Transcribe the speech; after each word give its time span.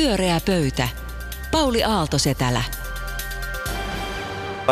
Pyöreä 0.00 0.40
pöytä. 0.46 0.88
Pauli 1.50 1.84
Aalto 1.84 2.18
Setälä. 2.18 2.62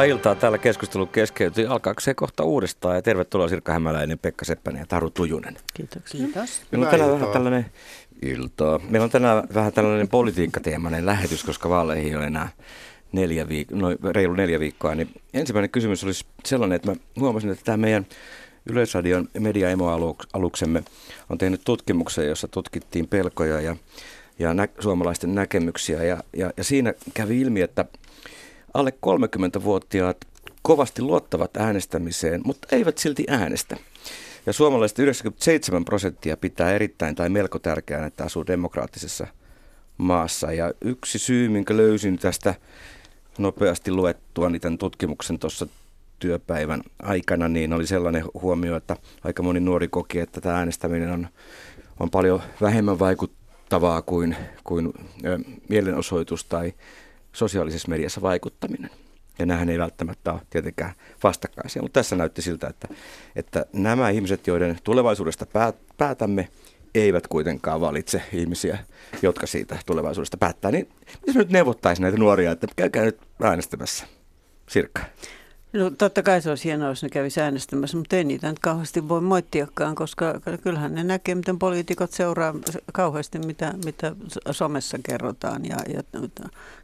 Iltaa 0.09 0.35
täällä 0.35 0.59
keskustelu 0.59 1.07
keskeytyi. 1.07 1.67
Alkaako 1.67 2.01
se 2.01 2.15
kohta 2.15 2.45
uudestaan? 2.45 2.97
Ja 2.97 3.03
tervetuloa 3.03 3.49
Sirkka 3.49 3.73
Hämäläinen, 3.73 4.19
Pekka 4.19 4.45
Seppänen 4.45 4.81
ja 4.81 4.87
Taru 4.87 5.11
Tujunen. 5.11 5.57
Kiitoksia. 5.75 6.21
Kiitos. 6.21 6.63
Meillä 6.71 6.87
on 6.87 6.91
tänään 6.91 7.13
vähän 7.13 7.29
tällainen 7.29 7.67
iltaa. 8.23 8.81
Meillä 8.89 9.05
on 9.05 9.11
tänään 9.11 9.43
vähän 9.55 9.73
tällainen 9.73 10.09
politiikkateemainen 10.09 11.07
lähetys, 11.07 11.45
koska 11.45 11.69
vaaleihin 11.69 12.17
on 12.17 12.25
enää 12.25 12.49
neljä 13.13 13.45
viik- 13.45 13.77
no, 13.77 14.13
reilu 14.13 14.35
neljä 14.35 14.61
viikkoa. 14.61 14.95
Niin 14.95 15.21
ensimmäinen 15.35 15.71
kysymys 15.71 16.05
olisi 16.05 16.27
sellainen, 16.45 16.77
että 16.77 16.91
mä 16.91 16.97
huomasin, 17.21 17.51
että 17.51 17.65
tämä 17.65 17.77
meidän 17.77 18.07
Yleisradion 18.67 19.29
media-emoaluksemme 19.39 20.83
on 21.31 21.39
tehnyt 21.39 21.61
tutkimuksen, 21.65 22.27
jossa 22.27 22.49
tutkittiin 22.49 23.09
pelkoja 23.09 23.61
ja, 23.61 23.77
ja 24.39 24.55
nä- 24.55 24.69
suomalaisten 24.81 25.35
näkemyksiä. 25.35 26.05
Ja, 26.05 26.23
ja, 26.37 26.51
ja 26.57 26.65
siinä 26.65 26.95
kävi 27.15 27.41
ilmi, 27.41 27.61
että 27.61 27.85
alle 28.75 28.93
30-vuotiaat 29.07 30.17
kovasti 30.63 31.03
luottavat 31.03 31.57
äänestämiseen, 31.57 32.41
mutta 32.45 32.69
eivät 32.73 32.99
silti 32.99 33.25
äänestä. 33.29 33.77
Ja 34.47 34.53
suomalaiset 34.53 34.99
97 34.99 35.85
prosenttia 35.85 36.37
pitää 36.37 36.73
erittäin 36.73 37.15
tai 37.15 37.29
melko 37.29 37.59
tärkeänä, 37.59 38.07
että 38.07 38.25
asuu 38.25 38.47
demokraattisessa 38.47 39.27
maassa. 39.99 40.53
Ja 40.53 40.73
yksi 40.81 41.19
syy, 41.19 41.49
minkä 41.49 41.77
löysin 41.77 42.19
tästä 42.19 42.55
nopeasti 43.39 43.91
luettua 43.91 44.51
tämän 44.61 44.79
tutkimuksen 44.79 45.39
tuossa 45.39 45.67
työpäivän 46.19 46.83
aikana, 47.03 47.49
niin 47.49 47.73
oli 47.73 47.87
sellainen 47.87 48.25
huomio, 48.43 48.77
että 48.77 48.97
aika 49.25 49.43
moni 49.43 49.61
nuori 49.61 49.89
koki, 49.89 50.19
että 50.21 50.41
tämä 50.41 50.59
äänestäminen 50.59 51.11
on, 51.11 51.29
on 52.01 52.11
paljon 52.11 52.43
vähemmän 52.61 52.99
vaikuttavaa 53.71 54.03
kuin, 54.03 54.37
kuin 54.65 54.93
ö, 55.25 55.39
mielenosoitus 55.69 56.45
tai 56.45 56.73
sosiaalisessa 57.33 57.89
mediassa 57.89 58.23
vaikuttaminen. 58.23 58.91
Ja 59.39 59.47
nämähän 59.47 59.69
ei 59.69 59.79
välttämättä 59.79 60.33
ole 60.33 60.41
tietenkään 60.51 60.95
vastakkaisia, 61.23 61.83
mutta 61.83 62.01
tässä 62.01 62.17
näytti 62.17 62.43
siltä, 62.43 62.67
että, 62.67 62.89
että 63.37 63.67
nämä 63.73 64.11
ihmiset, 64.11 64.47
joiden 64.47 64.79
tulevaisuudesta 64.85 65.47
päätämme, 65.97 66.49
eivät 66.95 67.27
kuitenkaan 67.27 67.81
valitse 67.81 68.23
ihmisiä, 68.33 68.79
jotka 69.23 69.47
siitä 69.47 69.79
tulevaisuudesta 69.87 70.37
päättää. 70.37 70.71
Niin 70.71 70.89
miten 71.27 71.39
nyt 71.39 71.51
neuvottaisi 71.51 72.03
näitä 72.03 72.19
nuoria, 72.19 72.51
että 72.53 72.67
käykää 72.77 73.05
nyt 73.05 73.21
äänestämässä? 73.43 74.07
Sirkka. 74.69 75.03
No 75.73 75.91
totta 75.91 76.23
kai 76.23 76.43
se 76.43 76.49
olisi 76.49 76.65
hienoa, 76.65 76.89
jos 76.89 77.03
ne 77.03 77.09
kävisi 77.09 77.41
äänestämässä, 77.41 77.97
mutta 77.97 78.17
ei 78.17 78.25
niitä 78.25 78.49
nyt 78.49 78.59
kauheasti 78.59 79.09
voi 79.09 79.21
moittiakaan, 79.21 79.95
koska 79.95 80.41
kyllähän 80.63 80.95
ne 80.95 81.05
näkee, 81.05 81.35
miten 81.35 81.59
poliitikot 81.59 82.13
seuraa 82.13 82.55
kauheasti, 82.93 83.39
mitä, 83.39 83.75
mitä 83.85 84.17
somessa 84.51 84.99
kerrotaan. 85.03 85.65
Ja, 85.65 85.77
ja, 85.95 86.03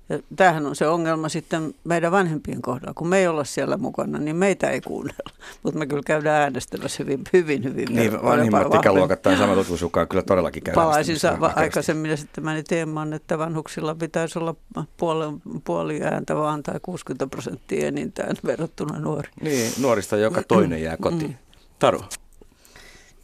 ja 0.08 0.18
tämähän 0.36 0.66
on 0.66 0.76
se 0.76 0.88
ongelma 0.88 1.28
sitten 1.28 1.74
meidän 1.84 2.12
vanhempien 2.12 2.62
kohdalla. 2.62 2.94
Kun 2.94 3.08
me 3.08 3.18
ei 3.18 3.26
olla 3.26 3.44
siellä 3.44 3.76
mukana, 3.76 4.18
niin 4.18 4.36
meitä 4.36 4.70
ei 4.70 4.80
kuunnella. 4.80 5.30
Mutta 5.62 5.78
me 5.78 5.86
kyllä 5.86 6.02
käydään 6.06 6.42
äänestämässä 6.42 7.02
hyvin, 7.02 7.20
hyvin, 7.32 7.64
hyvin. 7.64 7.88
Niin, 7.90 8.22
vanhimmat 8.22 8.74
ikäluokat 8.74 9.22
tai 9.22 9.36
samat 9.36 9.54
tutkimusukaan 9.54 10.08
kyllä 10.08 10.22
todellakin 10.22 10.62
käydään 10.62 10.86
Palaisin 10.86 11.18
sa- 11.18 11.38
aikaisemmin 11.54 12.10
esittämäni 12.10 12.62
teemaan, 12.62 13.12
että 13.12 13.38
vanhuksilla 13.38 13.94
pitäisi 13.94 14.38
olla 14.38 14.54
puoli, 14.96 15.24
puoli 15.64 16.02
ääntä 16.02 16.36
vaan 16.36 16.62
tai 16.62 16.80
60 16.82 17.26
prosenttia 17.26 17.86
enintään 17.86 18.36
verrattuna 18.46 18.98
nuoriin. 18.98 19.34
Niin, 19.40 19.72
nuorista 19.80 20.16
joka 20.16 20.42
toinen 20.48 20.82
jää 20.82 20.96
kotiin. 20.96 21.30
Mm. 21.30 21.36
Taru. 21.78 22.00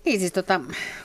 Niin 0.05 0.21
siis 0.21 0.33
tota, 0.33 0.61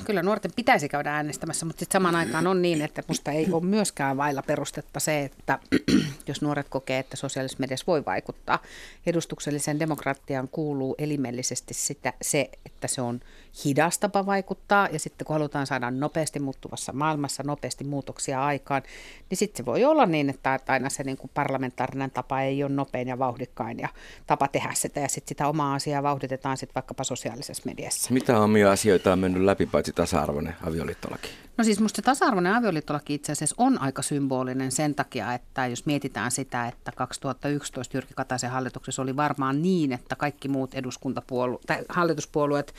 kyllä 0.06 0.24
nuorten 0.24 0.52
pitäisi 0.56 0.90
käydä 0.90 1.16
äänestämässä, 1.16 1.66
mutta 1.66 1.80
sitten 1.80 2.00
samaan 2.00 2.16
aikaan 2.16 2.48
on 2.48 2.62
niin, 2.62 2.82
että 2.82 3.04
musta 3.08 3.32
ei 3.32 3.48
ole 3.52 3.66
myöskään 3.66 4.18
vailla 4.18 4.42
perustetta 4.42 5.00
se, 5.00 5.22
että 5.22 5.60
jos 6.28 6.42
nuoret 6.42 6.70
kokee, 6.70 7.00
että 7.00 7.18
sosiaalisessa 7.18 7.60
mediassa 7.60 7.86
voi 7.88 8.06
vaikuttaa. 8.06 8.60
Edustukselliseen 9.06 9.80
demokratiaan 9.80 10.48
kuuluu 10.48 10.96
elimellisesti 10.98 11.74
sitä, 11.74 12.14
se, 12.22 12.50
että 12.66 12.88
se 12.88 13.02
on 13.02 13.20
hidas 13.66 14.00
tapa 14.00 14.26
vaikuttaa 14.26 14.90
ja 14.92 15.00
sitten 15.00 15.26
kun 15.26 15.34
halutaan 15.34 15.68
saada 15.68 15.92
nopeasti 15.92 16.40
muuttuvassa 16.40 16.94
maailmassa 16.94 17.44
nopeasti 17.44 17.84
muutoksia 17.84 18.46
aikaan, 18.46 18.84
niin 19.30 19.38
sitten 19.38 19.58
se 19.58 19.66
voi 19.66 19.84
olla 19.86 20.06
niin, 20.06 20.30
että 20.30 20.60
aina 20.68 20.90
se 20.90 21.04
niin 21.04 21.18
kuin 21.18 21.32
parlamentaarinen 21.34 22.12
tapa 22.12 22.42
ei 22.42 22.64
ole 22.64 22.72
nopein 22.72 23.08
ja 23.08 23.20
vauhdikkain 23.20 23.80
ja 23.80 23.90
tapa 24.28 24.48
tehdä 24.48 24.72
sitä 24.74 25.00
ja 25.00 25.10
sitten 25.10 25.30
sitä 25.30 25.48
omaa 25.48 25.74
asiaa 25.74 26.04
vauhditetaan 26.04 26.58
sitten 26.58 26.76
vaikkapa 26.76 27.04
sosiaalisessa 27.04 27.64
mediassa. 27.66 28.14
Mitä 28.14 28.40
omia 28.40 28.72
asioita 28.86 29.14
on 29.14 29.20
mennyt 29.20 29.44
läpi 29.44 29.66
paitsi 29.66 29.94
tasa-arvoinen 29.94 30.56
avioliittolaki? 30.64 31.30
No 31.58 31.64
siis 31.64 31.80
musta 31.80 32.02
tasa-arvoinen 32.02 32.54
avioliittolaki 32.54 33.14
itse 33.14 33.32
asiassa 33.32 33.56
on 33.58 33.82
aika 33.82 34.02
symbolinen 34.02 34.72
sen 34.72 34.96
takia, 34.96 35.34
että 35.34 35.68
jos 35.68 35.86
mietitään 35.86 36.32
sitä, 36.32 36.68
että 36.68 36.92
2011 36.92 37.98
Jyrki 37.98 38.14
Kataisen 38.16 38.50
hallituksessa 38.50 39.02
oli 39.02 39.16
varmaan 39.16 39.62
niin, 39.62 39.92
että 39.92 40.16
kaikki 40.16 40.48
muut 40.48 40.74
eduskuntapuolueet 40.74 41.62
tai 41.68 41.84
hallituspuolueet 41.90 42.74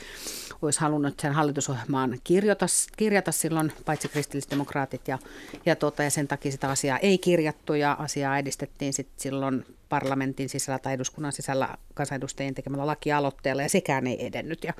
olisi 0.61 0.79
halunnut 0.79 1.19
sen 1.19 1.33
hallitusohjelmaan 1.33 2.19
kirjata, 2.23 2.65
kirjata 2.97 3.31
silloin, 3.31 3.71
paitsi 3.85 4.07
kristillisdemokraatit 4.07 5.07
ja, 5.07 5.19
ja, 5.65 5.75
tuota, 5.75 6.03
ja 6.03 6.09
sen 6.09 6.27
takia 6.27 6.51
sitä 6.51 6.69
asiaa 6.69 6.97
ei 6.97 7.17
kirjattu 7.17 7.73
ja 7.73 7.93
asiaa 7.99 8.37
edistettiin 8.37 8.93
sitten 8.93 9.21
silloin 9.21 9.65
parlamentin 9.89 10.49
sisällä 10.49 10.79
tai 10.79 10.93
eduskunnan 10.93 11.31
sisällä 11.31 11.77
kansanedustajien 11.93 12.55
tekemällä 12.55 12.85
lakialoitteella 12.85 13.61
ja 13.61 13.69
sekään 13.69 14.07
ei 14.07 14.25
edennyt. 14.25 14.63
Ja, 14.63 14.73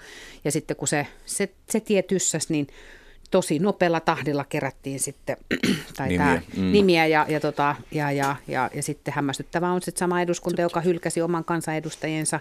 ja 0.43 0.51
sitten 0.51 0.77
kun 0.77 0.87
se, 0.87 1.07
se, 1.25 1.49
se 1.69 1.79
tie 1.79 2.01
tyssäs, 2.01 2.49
niin 2.49 2.67
tosi 3.31 3.59
nopealla 3.59 3.99
tahdilla 3.99 4.45
kerättiin 4.49 4.99
sitten 4.99 5.37
tai 5.97 6.07
nimiä, 6.07 6.25
tämä, 6.25 6.41
mm. 6.57 6.71
nimiä 6.71 7.05
ja, 7.05 7.25
ja, 7.29 7.39
tota, 7.39 7.75
ja, 7.91 8.11
ja, 8.11 8.35
ja, 8.47 8.69
ja 8.73 8.83
sitten 8.83 9.13
hämmästyttävää 9.13 9.71
on 9.71 9.81
sitten 9.81 9.99
sama 9.99 10.21
eduskunta, 10.21 10.61
joka 10.61 10.81
hylkäsi 10.81 11.21
oman 11.21 11.45
kansanedustajiensa 11.45 12.39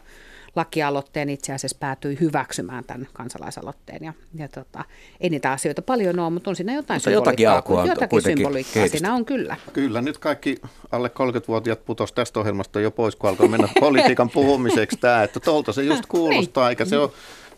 lakialoitteen 0.57 1.29
itse 1.29 1.53
asiassa 1.53 1.77
päätyi 1.81 2.19
hyväksymään 2.21 2.85
tämän 2.85 3.09
kansalaisaloitteen. 3.13 4.05
Ja, 4.05 4.13
ja 4.35 4.49
tota, 4.49 4.85
ei 5.21 5.31
niitä 5.31 5.53
asioita 5.53 5.83
paljon 5.83 6.19
ole, 6.19 6.31
mutta 6.31 6.51
on 6.51 6.57
siinä 6.57 6.75
jotain 6.75 6.99
mutta 6.99 7.11
jotakin 7.11 7.51
alkua 7.51 7.83
on 7.83 7.89
jotakin 7.89 8.23
symboliikkaa 8.23 8.89
siinä 8.89 9.15
on 9.15 9.25
kyllä. 9.25 9.57
Kyllä, 9.73 10.03
nyt 10.03 10.19
kaikki 10.19 10.61
alle 10.93 11.09
30-vuotiaat 11.09 11.85
putos 11.85 12.13
tästä 12.13 12.41
ohjelmasta 12.41 12.81
jo 12.81 12.91
pois, 12.91 13.17
kun 13.17 13.31
alkoi 13.31 13.49
mennä 13.49 13.69
politiikan 13.81 14.31
puhumiseksi 14.31 14.97
tämä, 14.97 15.23
että 15.23 15.41
tuolta 15.41 15.73
se 15.73 15.83
just 15.83 16.07
kuulostaa, 16.17 16.65
niin. 16.65 16.71
eikä 16.71 16.85
se 16.85 16.99
ole 16.99 17.11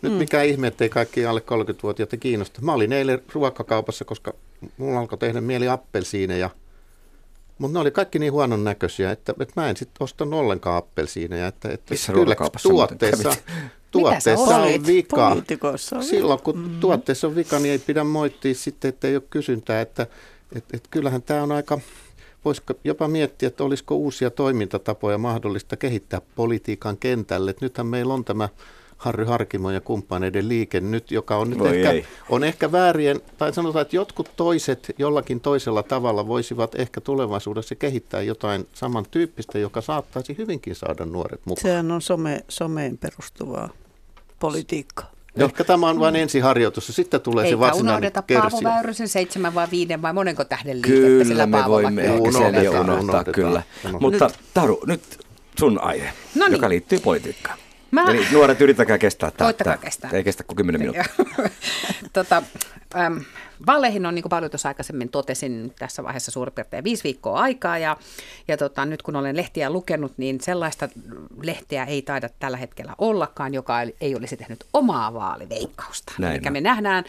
nyt 0.03 0.12
mm. 0.12 0.19
mikä 0.19 0.42
ihme, 0.42 0.66
ettei 0.66 0.88
kaikki 0.88 1.26
alle 1.26 1.41
30-vuotiaita 1.41 2.16
kiinnosta. 2.16 2.62
Mä 2.62 2.72
olin 2.72 2.92
eilen 2.92 3.22
ruokakaupassa, 3.32 4.04
koska 4.04 4.34
mulla 4.76 5.00
alkoi 5.00 5.19
tehdä 5.19 5.41
mieli 5.41 5.69
appelsiineja. 5.69 6.50
Mutta 7.59 7.72
ne 7.72 7.81
oli 7.81 7.91
kaikki 7.91 8.19
niin 8.19 8.32
huonon 8.32 8.64
näköisiä, 8.64 9.10
että, 9.10 9.34
että 9.41 9.60
mä 9.60 9.70
en 9.70 9.76
sitten 9.76 10.04
ostanut 10.04 10.41
ollenkaan 10.41 10.76
appelsiineja. 10.76 11.47
Että, 11.47 11.69
että 11.69 11.94
Missä 11.94 12.12
kyllä 12.12 12.37
tuotteessa, 12.62 13.32
tuotteessa 13.91 14.56
on 14.56 14.87
vika. 14.87 15.37
Silloin 16.00 16.41
kun 16.42 16.58
mm. 16.58 16.81
tuotteessa 16.81 17.26
on 17.26 17.34
vika, 17.34 17.58
niin 17.58 17.72
ei 17.72 17.78
pidä 17.78 18.04
moittia 18.04 18.54
sitten, 18.54 18.88
että 18.88 19.08
ei 19.08 19.16
ole 19.16 19.22
kysyntää. 19.31 19.81
Että, 19.81 20.03
että, 20.56 20.76
että 20.76 20.88
kyllähän 20.91 21.22
tämä 21.22 21.42
on 21.42 21.53
aika, 21.53 21.81
voisiko 22.44 22.75
jopa 22.84 23.08
miettiä, 23.08 23.47
että 23.47 23.64
olisiko 23.64 23.94
uusia 23.94 24.31
toimintatapoja 24.31 25.19
mahdollista 25.19 25.76
kehittää 25.76 26.20
politiikan 26.34 26.97
kentälle. 26.97 27.50
Että 27.50 27.64
nythän 27.64 27.87
meillä 27.87 28.14
on 28.14 28.25
tämä 28.25 28.48
Harry 28.98 29.25
Harkimo 29.25 29.70
ja 29.70 29.81
kumppaneiden 29.81 30.48
liike 30.48 30.81
nyt, 30.81 31.10
joka 31.10 31.36
on 31.36 31.50
nyt 31.50 31.60
ehkä, 31.66 32.09
on 32.28 32.44
ehkä 32.44 32.72
väärien, 32.72 33.20
tai 33.38 33.53
sanotaan, 33.54 33.82
että 33.82 33.97
jotkut 33.97 34.31
toiset 34.36 34.94
jollakin 34.98 35.41
toisella 35.41 35.82
tavalla 35.82 36.26
voisivat 36.26 36.75
ehkä 36.75 37.00
tulevaisuudessa 37.00 37.75
kehittää 37.75 38.22
jotain 38.22 38.66
samantyyppistä, 38.75 39.58
joka 39.58 39.81
saattaisi 39.81 40.38
hyvinkin 40.38 40.75
saada 40.75 41.04
nuoret 41.04 41.41
mukaan. 41.44 41.62
Sehän 41.62 41.91
on 41.91 42.03
some, 42.03 42.44
someen 42.48 42.98
perustuvaa 42.98 43.69
politiikkaa. 44.41 45.10
Ehkä 45.37 45.64
tämä 45.64 45.88
on 45.88 46.00
vain 46.00 46.16
ensiharjoitus 46.16 46.88
ja 46.88 46.94
sitten 46.94 47.20
tulee 47.20 47.44
Eikä 47.44 47.56
se 47.56 47.60
varsinainen 47.60 47.92
unohdeta 47.92 48.22
versio. 48.28 48.60
Paavo 48.60 48.76
Väyrysen 48.76 49.08
seitsemän 49.08 49.54
vai 49.54 49.66
viiden 49.70 50.03
vai 50.03 50.12
monenko 50.12 50.44
tähden 50.44 50.76
liikettä 50.76 51.00
Kyllä 51.00 51.25
sillä 51.25 51.47
me 51.47 51.64
voimme 51.66 52.03
ehkä 52.03 52.14
Unohdetaan, 52.14 52.81
unohtaa, 52.81 52.94
unohdetaan. 52.94 53.25
kyllä. 53.34 53.62
Unohdetaan. 53.84 54.00
Mutta 54.00 54.31
Taru, 54.55 54.81
nyt 54.87 55.00
sun 55.58 55.81
aihe, 55.82 56.12
No 56.34 56.44
niin. 56.44 56.52
joka 56.52 56.69
liittyy 56.69 56.99
politiikkaan. 57.00 57.58
Mä- 57.90 58.05
Eli 58.08 58.26
nuoret 58.32 58.61
yrittäkää 58.61 58.99
kestää 58.99 59.31
tämä. 59.31 59.46
Koittakaa 59.46 59.76
kestää. 59.76 60.11
Ei 60.12 60.25
kestä 60.25 60.44
kuin 60.44 60.56
10 60.56 60.81
minuuttia. 60.81 61.05
tota, 62.12 62.43
äm, 62.96 63.20
vaaleihin 63.67 64.06
on, 64.06 64.14
niin 64.14 64.23
kuin 64.23 64.31
paljon 64.31 64.50
tuossa 64.50 64.69
aikaisemmin 64.69 65.08
totesin, 65.08 65.73
tässä 65.79 66.02
vaiheessa 66.02 66.31
suurin 66.31 66.55
piirtein 66.55 66.85
viisi 66.85 67.05
viikkoa 67.05 67.40
aikaa. 67.40 67.79
Ja, 67.79 67.96
ja 68.49 68.56
tota, 68.56 68.85
nyt 68.85 69.02
kun 69.02 69.17
olen 69.17 69.37
lehtiä 69.37 69.70
lukenut, 69.70 70.12
niin 70.17 70.40
sellaista 70.40 70.88
lehteä 71.43 71.85
ei 71.85 72.02
taida 72.02 72.29
tällä 72.38 72.56
hetkellä 72.56 72.94
ollakaan, 72.99 73.55
joka 73.55 73.81
ei 74.00 74.14
olisi 74.17 74.37
tehnyt 74.37 74.64
omaa 74.73 75.14
vaaliveikkausta. 75.14 76.12
Näin 76.19 76.46
on. 76.46 76.52
me 76.52 76.61
nähdään... 76.61 77.05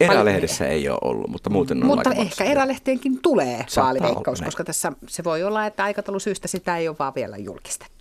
Erälehdessä 0.00 0.66
ei 0.66 0.88
ole 0.88 0.98
ollut, 1.02 1.30
mutta 1.30 1.50
muuten 1.50 1.80
on 1.82 1.86
Mutta 1.86 2.10
aika 2.10 2.22
ehkä 2.22 2.44
erälehteenkin 2.44 3.22
tulee 3.22 3.56
Saattaa 3.56 3.84
vaaliveikkaus, 3.84 4.42
koska 4.42 4.64
tässä 4.64 4.92
se 5.06 5.24
voi 5.24 5.42
olla, 5.42 5.66
että 5.66 5.84
aikataulusyistä 5.84 6.48
sitä 6.48 6.76
ei 6.76 6.88
ole 6.88 6.96
vaan 6.98 7.14
vielä 7.14 7.36
julkistettu. 7.36 7.97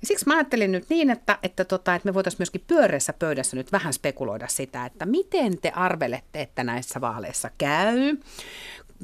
Ja 0.00 0.06
siksi 0.06 0.26
mä 0.26 0.34
ajattelin 0.34 0.72
nyt 0.72 0.84
niin, 0.88 1.10
että, 1.10 1.38
että, 1.42 1.64
tota, 1.64 1.94
että 1.94 2.08
me 2.08 2.14
voitaisiin 2.14 2.40
myöskin 2.40 2.64
pyöreässä 2.66 3.12
pöydässä 3.12 3.56
nyt 3.56 3.72
vähän 3.72 3.92
spekuloida 3.92 4.48
sitä, 4.48 4.86
että 4.86 5.06
miten 5.06 5.58
te 5.58 5.70
arvelette, 5.70 6.40
että 6.40 6.64
näissä 6.64 7.00
vaaleissa 7.00 7.50
käy. 7.58 8.16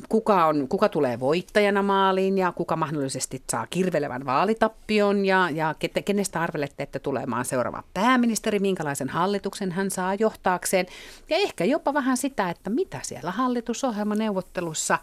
kuka, 0.09 0.47
on, 0.47 0.69
kuka 0.69 0.89
tulee 0.89 1.21
voittajana 1.21 1.83
maaliin 1.83 2.39
ja 2.39 2.53
kuka 2.53 2.77
mahdollisesti 2.77 3.43
saa 3.51 3.67
kirvelevän 3.67 4.27
vaalitappion 4.27 5.27
ja, 5.27 5.51
ja 5.51 5.75
kenestä 6.05 6.41
arvelette, 6.41 6.83
että 6.83 6.99
tulee 6.99 7.27
maan 7.27 7.45
seuraava 7.45 7.83
pääministeri, 7.95 8.59
minkälaisen 8.59 9.09
hallituksen 9.09 9.73
hän 9.73 9.91
saa 9.91 10.15
johtaakseen 10.15 10.87
ja 11.31 11.37
ehkä 11.37 11.65
jopa 11.65 11.95
vähän 11.95 12.17
sitä, 12.17 12.51
että 12.51 12.71
mitä 12.71 13.01
siellä 13.03 13.31
hallitusohjelmaneuvottelussa 13.31 14.99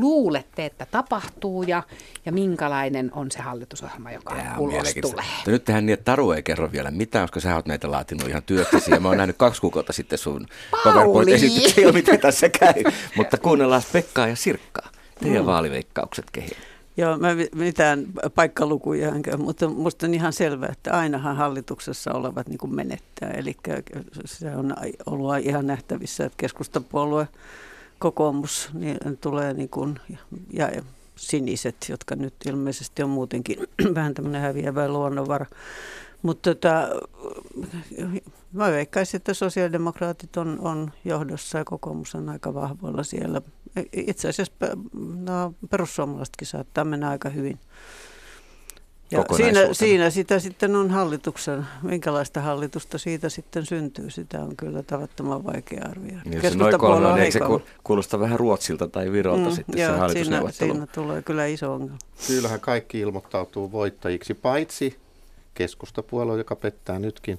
luulette, 0.00 0.64
että 0.66 0.86
tapahtuu 0.86 1.62
ja, 1.62 1.82
ja 2.26 2.32
minkälainen 2.32 3.10
on 3.14 3.30
se 3.30 3.38
hallitusohjelma, 3.38 4.12
joka 4.12 4.36
Jaa, 4.36 4.58
ulos 4.58 4.94
tulee. 5.00 5.24
Nyt 5.46 5.64
tehdään 5.64 5.86
niin, 5.86 5.94
että 5.94 6.04
Taru 6.04 6.32
ei 6.32 6.42
kerro 6.42 6.72
vielä 6.72 6.90
mitään, 6.90 7.24
koska 7.24 7.40
sä 7.40 7.54
oot 7.54 7.66
näitä 7.66 7.90
laatinut 7.90 8.28
ihan 8.28 8.42
työksesi 8.42 8.90
ja 8.90 9.00
mä 9.00 9.08
oon 9.08 9.16
nähnyt 9.16 9.36
kaksi 9.36 9.60
kuukautta 9.60 9.92
sitten 9.92 10.18
sun 10.18 10.46
PowerPoint-esityksen, 10.84 11.94
miten 11.94 12.20
tässä 12.20 12.48
käy. 12.48 12.82
Mutta 13.16 13.36
kuunnellaan 13.36 13.82
Pekkaa 13.92 14.28
ja 14.28 14.36
Sirkkaa. 14.36 14.90
Teidän 15.22 15.42
mm. 15.42 15.46
vaaliveikkaukset 15.46 16.30
kehiin. 16.32 16.56
Joo, 16.96 17.18
mä 17.18 17.28
mitään 17.54 18.06
paikkalukuja 18.34 19.08
enkä, 19.08 19.36
mutta 19.36 19.68
musta 19.68 20.06
on 20.06 20.14
ihan 20.14 20.32
selvää, 20.32 20.68
että 20.72 20.92
ainahan 20.92 21.36
hallituksessa 21.36 22.12
olevat 22.12 22.48
niin 22.48 22.58
kuin 22.58 22.74
menettää. 22.74 23.30
Eli 23.30 23.56
se 24.24 24.56
on 24.56 24.74
ollut 25.06 25.34
ihan 25.42 25.66
nähtävissä, 25.66 26.24
että 26.24 26.36
keskustapuolue 26.36 27.28
kokoomus 28.04 28.70
niin 28.72 28.98
tulee 29.20 29.52
niin 29.54 29.68
kuin, 29.68 30.00
ja 30.52 30.70
siniset, 31.16 31.76
jotka 31.88 32.16
nyt 32.16 32.34
ilmeisesti 32.46 33.02
on 33.02 33.10
muutenkin 33.10 33.56
vähän 33.94 34.14
tämmöinen 34.14 34.40
häviävä 34.40 34.88
luonnonvara. 34.88 35.46
Mutta 36.22 36.54
tota, 36.54 36.88
mä 38.52 38.70
veikkaisin, 38.70 39.16
että 39.18 39.34
sosiaalidemokraatit 39.34 40.36
on, 40.36 40.58
on 40.60 40.92
johdossa 41.04 41.58
ja 41.58 41.64
kokoomus 41.64 42.14
on 42.14 42.28
aika 42.28 42.54
vahvoilla 42.54 43.02
siellä. 43.02 43.40
Itse 43.92 44.28
asiassa 44.28 44.52
no, 45.24 45.54
perussuomalaisetkin 45.70 46.48
saattaa 46.48 46.84
mennä 46.84 47.08
aika 47.08 47.28
hyvin. 47.28 47.58
Ja 49.10 49.24
siinä, 49.36 49.60
siinä 49.72 50.10
sitä 50.10 50.38
sitten 50.38 50.76
on 50.76 50.90
hallituksen, 50.90 51.66
minkälaista 51.82 52.40
hallitusta 52.40 52.98
siitä 52.98 53.28
sitten 53.28 53.66
syntyy, 53.66 54.10
sitä 54.10 54.40
on 54.40 54.56
kyllä 54.56 54.82
tavattoman 54.82 55.44
vaikea 55.44 55.84
arvioida. 55.90 56.20
Niin, 56.24 56.42
se 56.42 56.54
noin 56.54 56.78
kolme, 56.78 57.06
on, 57.06 57.32
se 57.32 57.40
kuulostaa 57.84 58.20
vähän 58.20 58.38
Ruotsilta 58.38 58.88
tai 58.88 59.12
Virolta 59.12 59.48
mm, 59.48 59.54
sitten 59.54 59.80
joo, 59.80 60.08
se 60.08 60.12
siinä, 60.12 60.42
siinä 60.50 60.86
tulee 60.86 61.22
kyllä 61.22 61.46
iso 61.46 61.72
ongelma. 61.74 61.98
Kyllähän 62.26 62.60
kaikki 62.60 63.00
ilmoittautuu 63.00 63.72
voittajiksi, 63.72 64.34
paitsi 64.34 64.96
keskustapuolue, 65.54 66.38
joka 66.38 66.56
pettää 66.56 66.98
nytkin. 66.98 67.38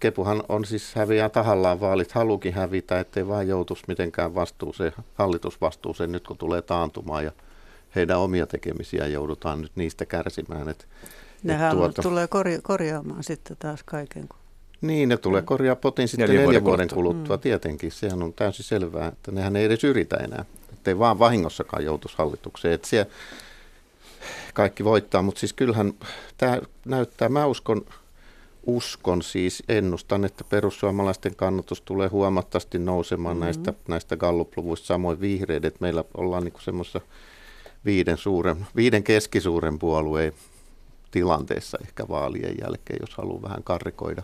Kepuhan 0.00 0.42
on 0.48 0.64
siis 0.64 0.94
häviää 0.94 1.28
tahallaan 1.28 1.80
vaalit, 1.80 2.12
halukin 2.12 2.54
hävitä, 2.54 3.00
ettei 3.00 3.28
vaan 3.28 3.48
joutuisi 3.48 3.84
mitenkään 3.88 4.34
vastuuseen, 4.34 4.92
hallitusvastuuseen 5.14 6.12
nyt 6.12 6.26
kun 6.26 6.38
tulee 6.38 6.62
taantumaan 6.62 7.24
ja 7.24 7.32
heidän 7.94 8.18
omia 8.18 8.46
tekemisiä 8.46 9.06
joudutaan 9.06 9.62
nyt 9.62 9.72
niistä 9.76 10.06
kärsimään. 10.06 10.68
Et, 10.68 10.88
Nehän 11.42 11.72
et 11.72 11.78
tuota, 11.78 12.02
tulee 12.02 12.26
korja- 12.26 12.60
korjaamaan 12.62 13.24
sitten 13.24 13.56
taas 13.58 13.82
kaiken. 13.82 14.28
Niin, 14.80 15.08
ne 15.08 15.16
tulee 15.16 15.42
korjaa 15.42 15.76
potin 15.76 16.08
sitten 16.08 16.28
neljän, 16.28 16.46
neljän 16.46 16.64
vuoden 16.64 16.88
kuluttua, 16.94 17.36
mm. 17.36 17.40
tietenkin. 17.40 17.92
Sehän 17.92 18.22
on 18.22 18.32
täysin 18.32 18.64
selvää, 18.64 19.08
että 19.08 19.32
nehän 19.32 19.56
ei 19.56 19.64
edes 19.64 19.84
yritä 19.84 20.16
enää. 20.16 20.44
Että 20.72 20.90
ei 20.90 20.98
vaan 20.98 21.18
vahingossakaan 21.18 21.84
joutuisi 21.84 22.18
hallitukseen. 22.18 22.74
Että 22.74 22.88
siellä 22.88 23.10
kaikki 24.54 24.84
voittaa, 24.84 25.22
mutta 25.22 25.38
siis 25.38 25.52
kyllähän 25.52 25.92
tämä 26.36 26.60
näyttää, 26.84 27.28
mä 27.28 27.46
uskon, 27.46 27.84
uskon 28.66 29.22
siis, 29.22 29.62
ennustan, 29.68 30.24
että 30.24 30.44
perussuomalaisten 30.44 31.36
kannatus 31.36 31.80
tulee 31.80 32.08
huomattavasti 32.08 32.78
nousemaan 32.78 33.36
mm-hmm. 33.36 33.44
näistä, 33.44 33.72
näistä 33.88 34.16
Gallup-luvuista, 34.16 34.86
samoin 34.86 35.20
vihreät, 35.20 35.64
että 35.64 35.78
meillä 35.80 36.04
ollaan 36.14 36.44
niin 36.44 36.54
semmoisessa 36.60 37.00
viiden, 37.84 38.18
suuren, 38.18 38.66
viiden 38.76 39.04
keskisuuren 39.04 39.78
puolueen 39.78 40.32
tilanteessa 41.10 41.78
ehkä 41.82 42.08
vaalien 42.08 42.54
jälkeen, 42.60 42.98
jos 43.00 43.14
haluaa 43.14 43.42
vähän 43.42 43.62
karrikoida. 43.62 44.22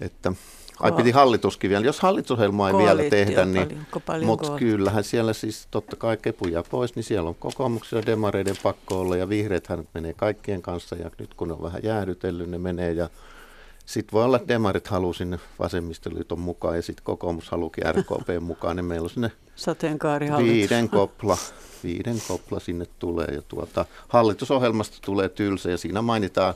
Että, 0.00 0.32
ai 0.80 0.92
piti 0.92 1.10
hallituskin 1.10 1.70
vielä, 1.70 1.86
jos 1.86 2.00
hallitusohjelmaa 2.00 2.70
ei 2.70 2.76
vielä 2.76 3.02
tehdä, 3.10 3.44
niin, 3.44 3.86
mutta 4.24 4.50
kyllähän 4.58 5.04
siellä 5.04 5.32
siis 5.32 5.68
totta 5.70 5.96
kai 5.96 6.16
kepuja 6.16 6.64
pois, 6.70 6.94
niin 6.94 7.04
siellä 7.04 7.28
on 7.28 7.34
kokoomuksia 7.34 8.06
demareiden 8.06 8.56
pakko 8.62 9.00
olla 9.00 9.16
ja 9.16 9.28
vihreäthän 9.28 9.88
menee 9.94 10.12
kaikkien 10.12 10.62
kanssa 10.62 10.96
ja 10.96 11.10
nyt 11.18 11.34
kun 11.34 11.52
on 11.52 11.62
vähän 11.62 11.80
jäähdytellyt, 11.84 12.50
ne 12.50 12.58
menee 12.58 12.92
ja 12.92 13.08
sitten 13.86 14.12
voi 14.12 14.24
olla, 14.24 14.36
että 14.36 14.48
demarit 14.48 14.86
haluaa 14.86 15.12
sinne 15.12 15.38
vasemmistoliiton 15.58 16.40
mukaan 16.40 16.76
ja 16.76 16.82
sitten 16.82 17.04
kokoomus 17.04 17.50
haluukin 17.50 17.84
RKP 17.94 18.28
mukaan, 18.40 18.76
niin 18.76 18.84
meillä 18.84 19.04
on 19.04 19.10
sinne 19.10 19.32
viiden 20.38 20.88
kopla 20.98 21.38
viiden 21.84 22.22
kopla 22.28 22.60
sinne 22.60 22.86
tulee 22.98 23.26
ja 23.26 23.42
tuota, 23.42 23.84
hallitusohjelmasta 24.08 24.98
tulee 25.04 25.28
tylsä 25.28 25.70
ja 25.70 25.78
siinä 25.78 26.02
mainitaan 26.02 26.54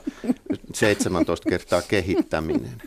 17 0.73 1.49
kertaa 1.49 1.81
kehittäminen. 1.81 2.81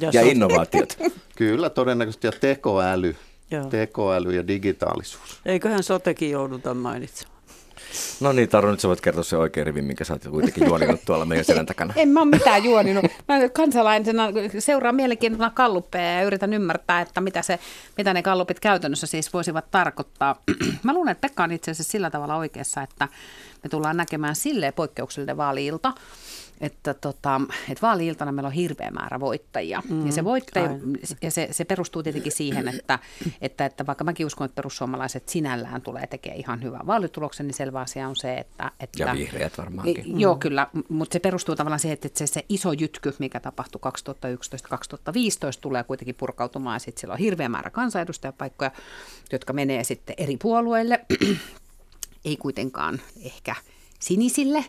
Ja, 0.00 0.10
ja 0.12 0.22
innovaatiot. 0.22 0.98
Kyllä, 1.36 1.70
todennäköisesti 1.70 2.26
ja 2.26 2.32
tekoäly, 2.32 3.16
Joo. 3.50 3.64
tekoäly 3.64 4.34
ja 4.34 4.46
digitaalisuus. 4.46 5.40
Eiköhän 5.46 5.82
sotekin 5.82 6.30
jouduta 6.30 6.74
mainitsemaan. 6.74 7.37
No 8.20 8.32
niin, 8.32 8.48
Taru, 8.48 8.70
nyt 8.70 8.80
sä 8.80 8.88
voit 8.88 9.00
kertoa 9.00 9.22
se 9.22 9.36
oikein 9.36 9.66
rivin, 9.66 9.84
minkä 9.84 10.04
sä 10.04 10.12
oot 10.12 10.24
kuitenkin 10.30 10.66
juoninut 10.66 11.00
tuolla 11.04 11.24
meidän 11.24 11.44
selän 11.44 11.66
takana. 11.72 11.94
En 11.96 12.08
mä 12.08 12.20
ole 12.20 12.28
mitään 12.28 12.64
juoninut. 12.64 13.04
Mä 13.28 13.48
kansalaisena 13.48 14.28
seuraan 14.58 14.94
mielenkiinnolla 14.94 15.50
kalluppeja 15.50 16.12
ja 16.12 16.22
yritän 16.22 16.52
ymmärtää, 16.52 17.00
että 17.00 17.20
mitä, 17.20 17.42
se, 17.42 17.58
mitä 17.96 18.14
ne 18.14 18.22
kallupit 18.22 18.60
käytännössä 18.60 19.06
siis 19.06 19.32
voisivat 19.32 19.70
tarkoittaa. 19.70 20.42
Mä 20.82 20.92
luulen, 20.92 21.12
että 21.12 21.28
Pekka 21.28 21.44
on 21.44 21.52
itse 21.52 21.70
asiassa 21.70 21.90
sillä 21.90 22.10
tavalla 22.10 22.36
oikeassa, 22.36 22.82
että 22.82 23.08
me 23.64 23.68
tullaan 23.70 23.96
näkemään 23.96 24.36
silleen 24.36 24.72
poikkeuksellinen 24.72 25.36
vaaliilta, 25.36 25.92
että, 26.60 26.94
tota, 26.94 27.40
että 27.68 27.82
vaali-iltana 27.82 28.32
meillä 28.32 28.46
on 28.46 28.52
hirveä 28.52 28.90
määrä 28.90 29.20
voittajia. 29.20 29.82
Mm, 29.90 30.06
ja 30.06 30.12
se, 30.12 30.24
voittaja, 30.24 30.70
ja 31.22 31.30
se, 31.30 31.48
se 31.50 31.64
perustuu 31.64 32.02
tietenkin 32.02 32.32
siihen, 32.32 32.68
että, 32.68 32.98
että, 33.40 33.66
että 33.66 33.86
vaikka 33.86 34.04
mäkin 34.04 34.26
uskon, 34.26 34.44
että 34.44 34.56
perussuomalaiset 34.56 35.28
sinällään 35.28 35.82
tulee 35.82 36.06
tekemään 36.06 36.40
ihan 36.40 36.62
hyvän 36.62 36.86
vaalituloksen, 36.86 37.46
niin 37.46 37.54
selvä 37.54 37.80
asia 37.80 38.08
on 38.08 38.16
se, 38.16 38.34
että... 38.34 38.70
että 38.80 39.02
ja 39.02 39.14
vihreät 39.14 39.58
varmaankin. 39.58 40.12
Mm. 40.12 40.20
Joo, 40.20 40.36
kyllä, 40.36 40.66
mutta 40.88 41.12
se 41.12 41.18
perustuu 41.18 41.56
tavallaan 41.56 41.80
siihen, 41.80 41.98
että 42.04 42.18
se, 42.18 42.26
se 42.26 42.44
iso 42.48 42.72
jytky, 42.72 43.14
mikä 43.18 43.40
tapahtui 43.40 43.80
2011-2015, 43.84 43.90
tulee 45.60 45.84
kuitenkin 45.84 46.14
purkautumaan, 46.14 46.74
ja 46.74 46.78
sitten 46.78 47.00
siellä 47.00 47.12
on 47.12 47.18
hirveä 47.18 47.48
määrä 47.48 47.70
kansanedustajapaikkoja, 47.70 48.70
jotka 49.32 49.52
menee 49.52 49.84
sitten 49.84 50.14
eri 50.18 50.36
puolueille, 50.36 51.04
ei 52.24 52.36
kuitenkaan 52.36 53.00
ehkä 53.24 53.54
sinisille, 54.00 54.64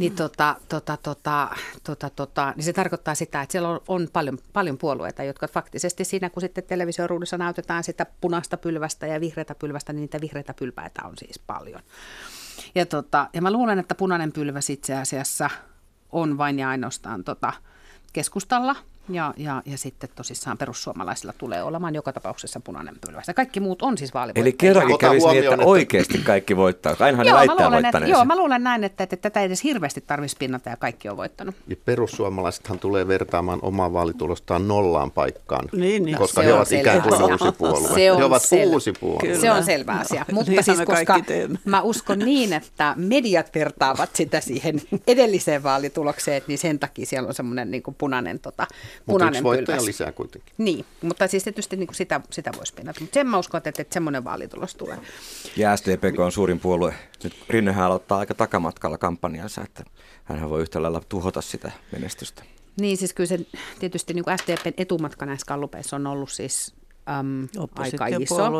niin, 0.00 0.16
tota, 0.16 0.56
tota, 0.68 0.96
tota, 0.96 1.48
tota, 1.84 2.10
tota, 2.10 2.52
niin 2.56 2.64
se 2.64 2.72
tarkoittaa 2.72 3.14
sitä, 3.14 3.42
että 3.42 3.52
siellä 3.52 3.68
on, 3.68 3.80
on 3.88 4.08
paljon, 4.12 4.38
paljon 4.52 4.78
puolueita, 4.78 5.24
jotka 5.24 5.48
faktisesti 5.48 6.04
siinä, 6.04 6.30
kun 6.30 6.40
sitten 6.40 6.64
televisioruudussa 6.64 7.38
näytetään 7.38 7.84
sitä 7.84 8.06
punaista 8.20 8.56
pylvästä 8.56 9.06
ja 9.06 9.20
vihreätä 9.20 9.54
pylvästä, 9.54 9.92
niin 9.92 10.00
niitä 10.00 10.20
vihreitä 10.20 10.54
pylväitä 10.54 11.02
on 11.04 11.16
siis 11.16 11.38
paljon. 11.38 11.82
Ja, 12.74 12.86
tota, 12.86 13.28
ja 13.32 13.42
mä 13.42 13.50
luulen, 13.50 13.78
että 13.78 13.94
punainen 13.94 14.32
pylväs 14.32 14.70
itse 14.70 14.96
asiassa 14.96 15.50
on 16.12 16.38
vain 16.38 16.58
ja 16.58 16.68
ainoastaan 16.68 17.24
tota, 17.24 17.52
keskustalla– 18.12 18.76
ja, 19.14 19.34
ja, 19.36 19.62
ja 19.66 19.78
sitten 19.78 20.10
tosissaan 20.14 20.58
perussuomalaisilla 20.58 21.32
tulee 21.38 21.62
olemaan 21.62 21.94
joka 21.94 22.12
tapauksessa 22.12 22.60
punainen 22.60 22.96
pylväs. 23.06 23.28
Ja 23.28 23.34
kaikki 23.34 23.60
muut 23.60 23.82
on 23.82 23.98
siis 23.98 24.14
vaalivoittajia. 24.14 24.44
Eli 24.44 24.52
kerrankin 24.52 24.98
kävisi 24.98 25.26
niin, 25.26 25.38
että, 25.38 25.54
että 25.54 25.66
oikeasti 25.66 26.18
kaikki 26.18 26.56
voittaa. 26.56 26.96
Ainahan 26.98 27.26
ne 27.26 27.32
väittää 27.32 27.70
luulen, 27.70 27.84
että, 27.84 27.98
Joo, 27.98 28.24
mä 28.24 28.36
luulen 28.36 28.62
näin, 28.62 28.84
että, 28.84 29.04
että 29.04 29.16
tätä 29.16 29.40
ei 29.40 29.46
edes 29.46 29.64
hirveästi 29.64 30.00
tarvitsisi 30.00 30.36
pinnata 30.38 30.70
ja 30.70 30.76
kaikki 30.76 31.08
on 31.08 31.16
voittanut. 31.16 31.54
Ja 31.68 31.76
perussuomalaisethan 31.84 32.78
tulee 32.78 33.08
vertaamaan 33.08 33.58
omaa 33.62 33.92
vaalitulostaan 33.92 34.68
nollaan 34.68 35.10
paikkaan, 35.10 35.68
niin, 35.72 36.04
niin. 36.04 36.18
koska 36.18 36.42
he 36.42 36.52
ovat 36.52 36.72
ikään 36.72 37.02
kuin 37.02 37.22
uusi 37.22 37.52
puolue. 37.58 37.94
Se 37.94 38.12
on 38.12 38.18
he 38.18 38.24
ovat 38.24 38.42
sel- 38.42 38.68
uusi 38.68 38.92
puolue. 38.92 39.20
Kyllä. 39.20 39.40
Se 39.40 39.50
on 39.50 39.64
selvä 39.64 39.92
asia. 39.92 40.24
Mutta 40.32 40.50
niin 40.50 40.64
siis 40.64 40.78
koska 40.78 41.20
mä 41.64 41.82
uskon 41.82 42.18
niin, 42.18 42.52
että 42.52 42.94
mediat 42.96 43.54
vertaavat 43.54 44.16
sitä 44.16 44.40
siihen 44.40 44.82
edelliseen 45.06 45.62
vaalitulokseen, 45.62 46.42
niin 46.46 46.58
sen 46.58 46.78
takia 46.78 47.06
siellä 47.06 47.28
on 47.28 47.34
semmoinen 47.34 47.70
niin 47.70 47.82
punainen, 47.98 48.38
tota, 48.38 48.66
punainen 49.06 49.42
pylväs 49.42 49.68
vähän 49.68 49.84
lisää 49.84 50.12
kuitenkin. 50.12 50.54
Niin, 50.58 50.84
mutta 51.02 51.28
siis 51.28 51.44
tietysti 51.44 51.76
niin 51.76 51.86
kuin 51.86 51.96
sitä, 51.96 52.20
sitä 52.30 52.50
voisi 52.56 52.74
pinnata. 52.74 53.00
Mutta 53.00 53.14
sen 53.14 53.26
mä 53.26 53.38
uskon, 53.38 53.58
että, 53.58 53.82
että 53.82 53.94
semmoinen 53.94 54.24
vaalitulos 54.24 54.74
tulee. 54.74 54.98
Ja 55.56 55.76
SDP 55.76 56.18
on 56.18 56.32
suurin 56.32 56.60
puolue. 56.60 56.94
Nyt 57.24 57.36
Rinnehän 57.48 57.86
aloittaa 57.86 58.18
aika 58.18 58.34
takamatkalla 58.34 58.98
kampanjansa, 58.98 59.62
että 59.62 59.84
hän 60.24 60.50
voi 60.50 60.62
yhtä 60.62 60.82
lailla 60.82 61.02
tuhota 61.08 61.40
sitä 61.40 61.72
menestystä. 61.92 62.42
Niin, 62.80 62.96
siis 62.96 63.14
kyllä 63.14 63.28
se 63.28 63.38
tietysti 63.78 64.14
niin 64.14 64.24
kuin 64.24 64.38
SDPn 64.38 64.72
etumatka 64.76 65.26
näissä 65.26 65.46
kallupeissa 65.46 65.96
on 65.96 66.06
ollut 66.06 66.30
siis 66.30 66.74
äm, 67.08 67.48
aika 67.74 68.06
iso. 68.06 68.50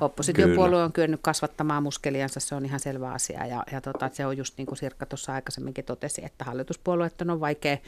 Oppositiopuolue 0.00 0.82
on 0.82 0.92
kyennyt 0.92 1.20
kasvattamaan 1.22 1.82
muskeliansa, 1.82 2.40
se 2.40 2.54
on 2.54 2.64
ihan 2.64 2.80
selvä 2.80 3.12
asia. 3.12 3.46
Ja, 3.46 3.64
ja 3.72 3.80
tota, 3.80 4.10
se 4.12 4.26
on 4.26 4.36
just 4.36 4.54
niin 4.58 4.66
kuin 4.66 4.78
Sirkka 4.78 5.06
tuossa 5.06 5.32
aikaisemminkin 5.32 5.84
totesi, 5.84 6.24
että 6.24 6.44
hallituspuolueet 6.44 7.20
on 7.20 7.40
vaikea 7.40 7.78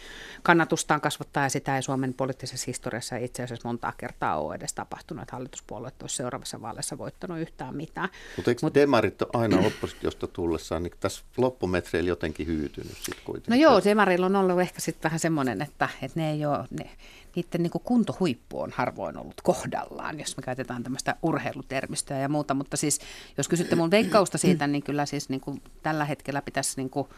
kannatustaan 0.42 1.00
kasvattaa 1.00 1.42
ja 1.42 1.48
sitä 1.48 1.76
ei 1.76 1.82
Suomen 1.82 2.14
poliittisessa 2.14 2.64
historiassa 2.66 3.16
itse 3.16 3.42
asiassa 3.42 3.68
montaa 3.68 3.92
kertaa 3.96 4.40
ole 4.40 4.54
edes 4.54 4.74
tapahtunut, 4.74 5.22
että 5.22 5.36
hallituspuolueet 5.36 6.02
olisi 6.02 6.16
seuraavassa 6.16 6.60
vaaleissa 6.60 6.98
voittanut 6.98 7.38
yhtään 7.38 7.76
mitään. 7.76 8.08
Mutta 8.36 8.50
eikö 8.50 8.66
Mut, 8.66 8.74
demarit 8.74 9.22
ole 9.22 9.30
aina 9.42 9.58
oppositiosta 9.66 10.26
tullessaan, 10.26 10.82
niin 10.82 10.92
tässä 11.00 11.22
loppumetreillä 11.36 12.08
jotenkin 12.08 12.46
hyytynyt 12.46 12.96
sitten 12.96 13.24
kuitenkin? 13.24 13.50
No 13.50 13.56
joo, 13.56 13.84
demarilla 13.84 14.26
on 14.26 14.36
ollut 14.36 14.60
ehkä 14.60 14.80
sitten 14.80 15.08
vähän 15.08 15.20
semmoinen, 15.20 15.62
että, 15.62 15.88
että 16.02 16.20
ne 16.20 16.30
ei 16.30 16.46
ole, 16.46 16.64
ne, 16.70 16.90
niiden 17.36 17.62
niin 17.62 17.70
kuin 17.70 17.82
kuntohuippu 17.84 18.60
on 18.60 18.70
harvoin 18.74 19.16
ollut 19.16 19.40
kohdallaan, 19.42 20.20
jos 20.20 20.36
me 20.36 20.42
käytetään 20.42 20.82
tämmöistä 20.82 21.16
urheilutermistöä 21.22 22.18
ja 22.18 22.28
muuta. 22.28 22.54
Mutta 22.54 22.76
siis, 22.76 23.00
jos 23.38 23.48
kysytte 23.48 23.76
mun 23.76 23.90
veikkausta 23.90 24.38
siitä, 24.38 24.66
niin 24.66 24.82
kyllä 24.82 25.06
siis 25.06 25.28
niin 25.28 25.40
kuin 25.40 25.62
tällä 25.82 26.04
hetkellä 26.04 26.42
pitäisi 26.42 26.76
niin 26.76 26.90
kuin, 26.90 27.08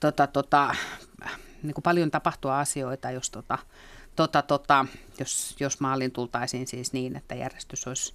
tota, 0.00 0.26
tota, 0.26 0.74
niin 1.62 1.74
kuin 1.74 1.82
paljon 1.82 2.10
tapahtua 2.10 2.60
asioita, 2.60 3.10
jos, 3.10 3.30
tota, 3.30 3.58
tota, 4.16 4.42
tota, 4.42 4.86
jos, 5.18 5.56
jos 5.60 5.80
maaliin 5.80 6.12
tultaisiin 6.12 6.66
siis 6.66 6.92
niin, 6.92 7.16
että 7.16 7.34
järjestys 7.34 7.86
olisi, 7.86 8.14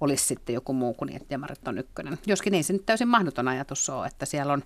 olisi 0.00 0.26
sitten 0.26 0.54
joku 0.54 0.72
muu 0.72 0.94
kuin 0.94 1.16
että 1.16 1.30
demarit 1.30 1.68
on 1.68 1.78
ykkönen. 1.78 2.18
Joskin 2.26 2.54
ei 2.54 2.62
se 2.62 2.72
nyt 2.72 2.86
täysin 2.86 3.08
mahdoton 3.08 3.48
ajatus 3.48 3.90
ole, 3.90 4.06
että 4.06 4.26
siellä 4.26 4.52
on, 4.52 4.62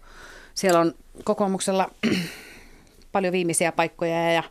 siellä 0.55 0.81
on 0.81 0.95
kokoomuksella 1.25 1.91
paljon 3.13 3.33
viimeisiä 3.33 3.73
paikkoja 3.73 4.33
ja 4.33 4.43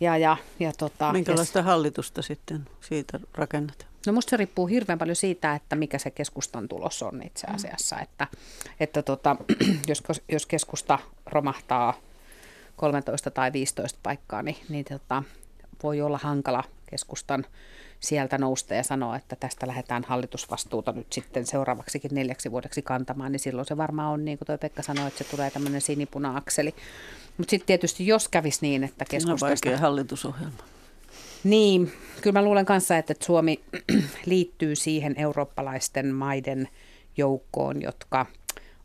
ja, 0.00 0.16
ja, 0.16 0.36
ja 0.60 0.72
tota, 0.78 1.12
Minkälaista 1.12 1.58
ja, 1.58 1.62
hallitusta 1.62 2.22
sitten 2.22 2.66
siitä 2.80 3.20
rakennetaan? 3.34 3.90
No 4.06 4.12
musta 4.12 4.30
se 4.30 4.36
riippuu 4.36 4.66
hirveän 4.66 4.98
paljon 4.98 5.16
siitä, 5.16 5.54
että 5.54 5.76
mikä 5.76 5.98
se 5.98 6.10
keskustan 6.10 6.68
tulos 6.68 7.02
on 7.02 7.22
itse 7.22 7.46
mm. 7.46 7.54
asiassa. 7.54 7.96
Mm. 7.96 8.02
Että, 8.02 8.26
että 8.80 9.02
tota, 9.02 9.36
jos, 9.88 10.02
jos 10.28 10.46
keskusta 10.46 10.98
romahtaa 11.26 11.94
13 12.76 13.30
tai 13.30 13.52
15 13.52 13.98
paikkaa, 14.02 14.42
niin, 14.42 14.56
niin 14.68 14.84
tota, 14.84 15.22
voi 15.82 16.00
olla 16.00 16.18
hankala 16.22 16.64
keskustan 16.90 17.46
sieltä 18.00 18.38
nousta 18.38 18.74
ja 18.74 18.82
sanoa, 18.82 19.16
että 19.16 19.36
tästä 19.36 19.66
lähdetään 19.66 20.04
hallitusvastuuta 20.04 20.92
nyt 20.92 21.12
sitten 21.12 21.46
seuraavaksikin 21.46 22.10
neljäksi 22.14 22.50
vuodeksi 22.50 22.82
kantamaan, 22.82 23.32
niin 23.32 23.40
silloin 23.40 23.66
se 23.66 23.76
varmaan 23.76 24.12
on, 24.12 24.24
niin 24.24 24.38
kuin 24.38 24.46
toi 24.46 24.58
Pekka 24.58 24.82
sanoi, 24.82 25.08
että 25.08 25.24
se 25.24 25.30
tulee 25.30 25.50
tämmöinen 25.50 25.80
sinipuna-akseli. 25.80 26.74
Mutta 27.38 27.50
sitten 27.50 27.66
tietysti 27.66 28.06
jos 28.06 28.28
kävisi 28.28 28.58
niin, 28.62 28.84
että 28.84 29.04
keskustasta... 29.10 29.46
No 29.46 29.50
vaikea 29.50 29.78
hallitusohjelma. 29.78 30.62
Niin, 31.44 31.92
kyllä 32.20 32.40
mä 32.40 32.44
luulen 32.44 32.66
kanssa, 32.66 32.96
että 32.96 33.14
Suomi 33.20 33.60
liittyy 34.26 34.76
siihen 34.76 35.14
eurooppalaisten 35.18 36.14
maiden 36.14 36.68
joukkoon, 37.16 37.82
jotka 37.82 38.26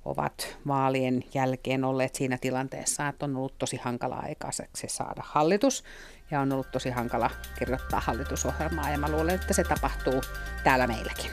ovat 0.06 0.58
vaalien 0.68 1.24
jälkeen 1.34 1.84
olleet 1.84 2.16
siinä 2.16 2.38
tilanteessa, 2.38 3.08
että 3.08 3.26
on 3.26 3.36
ollut 3.36 3.58
tosi 3.58 3.78
hankala 3.78 4.16
aikaiseksi 4.16 4.88
saada 4.88 5.22
hallitus 5.26 5.84
ja 6.32 6.42
on 6.42 6.54
ollut 6.54 6.72
tosi 6.72 6.90
hankala 6.90 7.32
kirjoittaa 7.60 8.00
hallitusohjelmaa 8.00 8.90
ja 8.90 8.98
mä 8.98 9.12
luulen, 9.12 9.36
että 9.36 9.54
se 9.54 9.64
tapahtuu 9.64 10.22
täällä 10.64 10.88
meilläkin. 10.88 11.32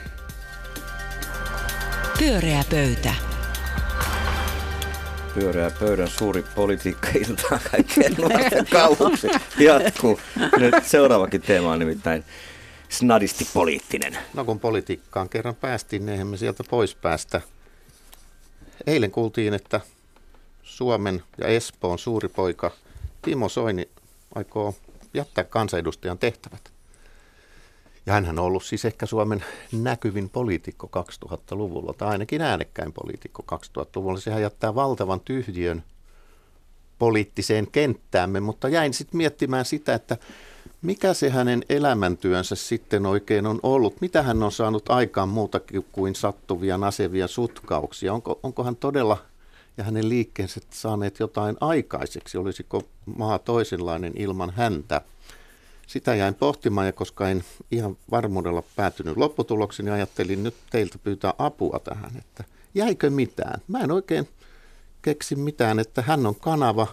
Pyöreä 2.18 2.64
pöytä 2.70 3.14
pyöreä 5.34 5.70
pöydän 5.70 6.08
suuri 6.08 6.44
politiikka-ilta 6.54 7.58
kaikkeen 7.70 8.14
nuorten 8.18 8.66
kauhuksi 8.66 9.28
jatkuu. 9.58 10.20
Nyt 10.58 10.74
seuraavakin 10.84 11.42
teema 11.42 11.72
on 11.72 11.78
nimittäin 11.78 12.24
snadisti 12.88 13.48
poliittinen. 13.54 14.18
No 14.34 14.44
kun 14.44 14.60
politiikkaan 14.60 15.28
kerran 15.28 15.54
päästiin, 15.54 16.06
niin 16.06 16.26
me 16.26 16.36
sieltä 16.36 16.64
pois 16.70 16.94
päästä. 16.94 17.40
Eilen 18.86 19.10
kuultiin, 19.10 19.54
että 19.54 19.80
Suomen 20.62 21.22
ja 21.38 21.46
Espoon 21.46 21.98
suuri 21.98 22.28
poika 22.28 22.70
Timo 23.22 23.48
Soini 23.48 23.88
aikoo 24.34 24.74
jättää 25.14 25.44
kansanedustajan 25.44 26.18
tehtävät. 26.18 26.72
Ja 28.06 28.12
hän 28.12 28.28
on 28.28 28.38
ollut 28.38 28.64
siis 28.64 28.84
ehkä 28.84 29.06
Suomen 29.06 29.44
näkyvin 29.72 30.28
poliitikko 30.28 30.90
2000-luvulla, 30.96 31.92
tai 31.92 32.08
ainakin 32.08 32.40
äänekkäin 32.40 32.92
poliitikko 32.92 33.44
2000-luvulla. 33.78 34.20
Sehän 34.20 34.42
jättää 34.42 34.74
valtavan 34.74 35.20
tyhjiön 35.20 35.82
poliittiseen 36.98 37.66
kenttäämme, 37.72 38.40
mutta 38.40 38.68
jäin 38.68 38.94
sitten 38.94 39.16
miettimään 39.16 39.64
sitä, 39.64 39.94
että 39.94 40.16
mikä 40.82 41.14
se 41.14 41.30
hänen 41.30 41.64
elämäntyönsä 41.68 42.54
sitten 42.54 43.06
oikein 43.06 43.46
on 43.46 43.60
ollut? 43.62 44.00
Mitä 44.00 44.22
hän 44.22 44.42
on 44.42 44.52
saanut 44.52 44.90
aikaan 44.90 45.28
muuta 45.28 45.60
kuin 45.92 46.14
sattuvia 46.14 46.78
nasevia 46.78 47.28
sutkauksia? 47.28 48.14
Onko, 48.14 48.40
onko 48.42 48.64
hän 48.64 48.76
todella 48.76 49.18
ja 49.76 49.84
hänen 49.84 50.08
liikkeensä 50.08 50.60
saaneet 50.70 51.18
jotain 51.20 51.56
aikaiseksi? 51.60 52.38
Olisiko 52.38 52.82
maa 53.16 53.38
toisenlainen 53.38 54.12
ilman 54.16 54.52
häntä? 54.56 55.00
sitä 55.92 56.14
jäin 56.14 56.34
pohtimaan 56.34 56.86
ja 56.86 56.92
koska 56.92 57.28
en 57.28 57.44
ihan 57.70 57.96
varmuudella 58.10 58.62
päätynyt 58.76 59.16
lopputuloksiin, 59.16 59.84
niin 59.84 59.92
ajattelin 59.92 60.42
nyt 60.42 60.54
teiltä 60.70 60.98
pyytää 60.98 61.34
apua 61.38 61.80
tähän, 61.84 62.16
että 62.18 62.44
jäikö 62.74 63.10
mitään? 63.10 63.60
Mä 63.68 63.80
en 63.80 63.90
oikein 63.90 64.28
keksi 65.02 65.36
mitään, 65.36 65.78
että 65.78 66.02
hän 66.02 66.26
on 66.26 66.34
kanava, 66.34 66.86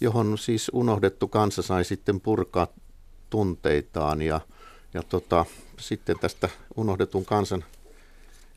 johon 0.00 0.38
siis 0.38 0.70
unohdettu 0.74 1.28
kansa 1.28 1.62
sai 1.62 1.84
sitten 1.84 2.20
purkaa 2.20 2.66
tunteitaan 3.30 4.22
ja, 4.22 4.40
ja 4.94 5.02
tota, 5.02 5.44
sitten 5.80 6.18
tästä 6.18 6.48
unohdetun 6.76 7.24
kansan 7.24 7.64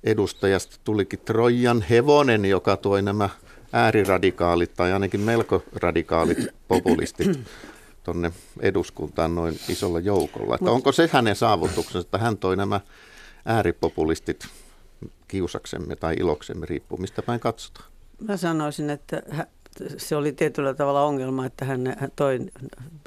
edustajasta 0.04 0.78
tulikin 0.84 1.20
Trojan 1.20 1.82
hevonen, 1.82 2.46
joka 2.46 2.78
toi 2.78 3.02
nämä 3.02 3.30
ääriradikaalit 3.74 4.74
tai 4.74 4.94
ainakin 4.94 5.20
melko 5.20 5.64
radikaalit 5.74 6.38
populistit 6.68 7.40
tuonne 8.04 8.32
eduskuntaan 8.60 9.36
noin 9.36 9.60
isolla 9.70 10.00
joukolla. 10.00 10.56
Että 10.56 10.72
onko 10.72 10.92
se 10.92 11.10
hänen 11.14 11.36
saavutuksensa, 11.36 12.00
että 12.00 12.18
hän 12.18 12.38
toi 12.38 12.58
nämä 12.58 12.82
ääripopulistit 13.46 14.48
kiusaksemme 15.28 15.96
tai 15.96 16.16
iloksemme, 16.20 16.66
riippuu 16.66 16.98
mistä 16.98 17.22
päin 17.22 17.40
katsotaan? 17.40 17.86
Mä 18.22 18.38
sanoisin, 18.38 18.90
että 18.90 19.24
se 19.98 20.16
oli 20.16 20.32
tietyllä 20.32 20.74
tavalla 20.74 21.04
ongelma, 21.04 21.46
että 21.46 21.66
hän, 21.66 21.82
toi 22.16 22.40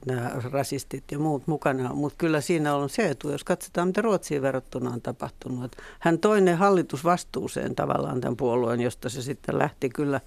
nämä 0.06 0.30
rasistit 0.52 1.04
ja 1.12 1.18
muut 1.18 1.46
mukana, 1.46 1.94
mutta 1.94 2.16
kyllä 2.18 2.40
siinä 2.40 2.74
on 2.74 2.90
se 2.90 3.10
etu, 3.10 3.30
jos 3.30 3.44
katsotaan, 3.44 3.88
mitä 3.88 4.02
Ruotsiin 4.02 4.42
verrattuna 4.42 4.90
on 4.90 5.00
tapahtunut. 5.00 5.64
Että 5.64 5.82
hän 5.98 6.18
toi 6.18 6.40
ne 6.40 6.54
hallitusvastuuseen 6.54 7.74
tavallaan 7.74 8.20
tämän 8.20 8.36
puolueen, 8.36 8.80
josta 8.80 9.08
se 9.08 9.22
sitten 9.22 9.58
lähti 9.58 9.88
kyllä 9.88 10.20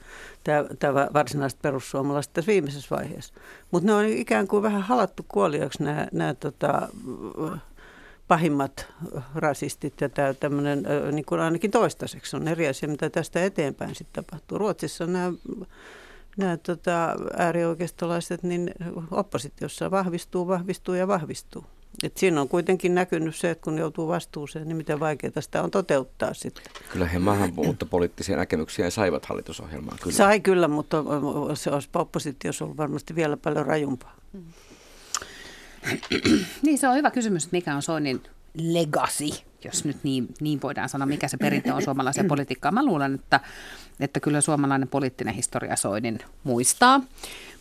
tämä 0.79 1.07
varsinaiset 1.13 1.61
perussuomalaiset 1.61 2.33
tässä 2.33 2.51
viimeisessä 2.51 2.95
vaiheessa. 2.95 3.33
Mutta 3.71 3.87
ne 3.87 3.93
on 3.93 4.05
ikään 4.05 4.47
kuin 4.47 4.63
vähän 4.63 4.81
halattu 4.81 5.25
kuoliaksi 5.27 5.83
nämä, 5.83 6.07
nämä 6.11 6.33
tota, 6.33 6.87
pahimmat 8.27 8.87
rasistit 9.35 10.01
ja 10.01 10.09
tämä 10.09 10.33
tämmöinen, 10.33 10.83
niin 11.11 11.25
kuin 11.25 11.41
ainakin 11.41 11.71
toistaiseksi 11.71 12.35
on 12.35 12.47
eri 12.47 12.67
asia, 12.67 12.89
mitä 12.89 13.09
tästä 13.09 13.43
eteenpäin 13.43 13.95
sitten 13.95 14.23
tapahtuu. 14.25 14.57
Ruotsissa 14.57 15.05
nämä 15.05 15.33
nämä 16.37 16.57
tota, 16.57 17.15
äärioikeistolaiset, 17.37 18.43
niin 18.43 18.71
oppositiossa 19.11 19.91
vahvistuu, 19.91 20.47
vahvistuu 20.47 20.95
ja 20.95 21.07
vahvistuu. 21.07 21.65
Et 22.03 22.17
siinä 22.17 22.41
on 22.41 22.49
kuitenkin 22.49 22.95
näkynyt 22.95 23.35
se, 23.35 23.49
että 23.49 23.63
kun 23.63 23.77
joutuu 23.77 24.07
vastuuseen, 24.07 24.67
niin 24.67 24.77
miten 24.77 24.99
vaikeaa 24.99 25.41
sitä 25.41 25.63
on 25.63 25.71
toteuttaa 25.71 26.33
sitten. 26.33 26.63
Kyllä 26.91 27.05
he 27.05 27.19
maahanmuuttopoliittisia 27.19 28.37
näkemyksiä 28.37 28.89
saivat 28.89 29.25
hallitusohjelmaan. 29.25 29.97
Kyllä. 30.01 30.15
Sai 30.15 30.39
kyllä, 30.39 30.67
mutta 30.67 31.03
se 31.53 31.69
olisi 31.69 31.89
oppositiossa 31.93 32.65
ollut 32.65 32.77
varmasti 32.77 33.15
vielä 33.15 33.37
paljon 33.37 33.65
rajumpaa. 33.65 34.15
niin 36.65 36.77
se 36.77 36.87
on 36.87 36.95
hyvä 36.95 37.11
kysymys, 37.11 37.51
mikä 37.51 37.75
on 37.75 37.81
Soinin 37.81 38.23
legacy, 38.53 39.43
jos 39.65 39.85
nyt 39.85 39.97
niin, 40.03 40.27
niin 40.41 40.61
voidaan 40.61 40.89
sanoa, 40.89 41.05
mikä 41.05 41.27
se 41.27 41.37
perintö 41.37 41.73
on 41.73 41.81
suomalaiseen 41.81 42.27
politiikkaan. 42.27 42.73
Mä 42.73 42.85
luulen, 42.85 43.15
että, 43.15 43.39
että 43.99 44.19
kyllä 44.19 44.41
suomalainen 44.41 44.87
poliittinen 44.87 45.33
historia 45.35 45.75
Soinin 45.75 46.19
muistaa. 46.43 47.01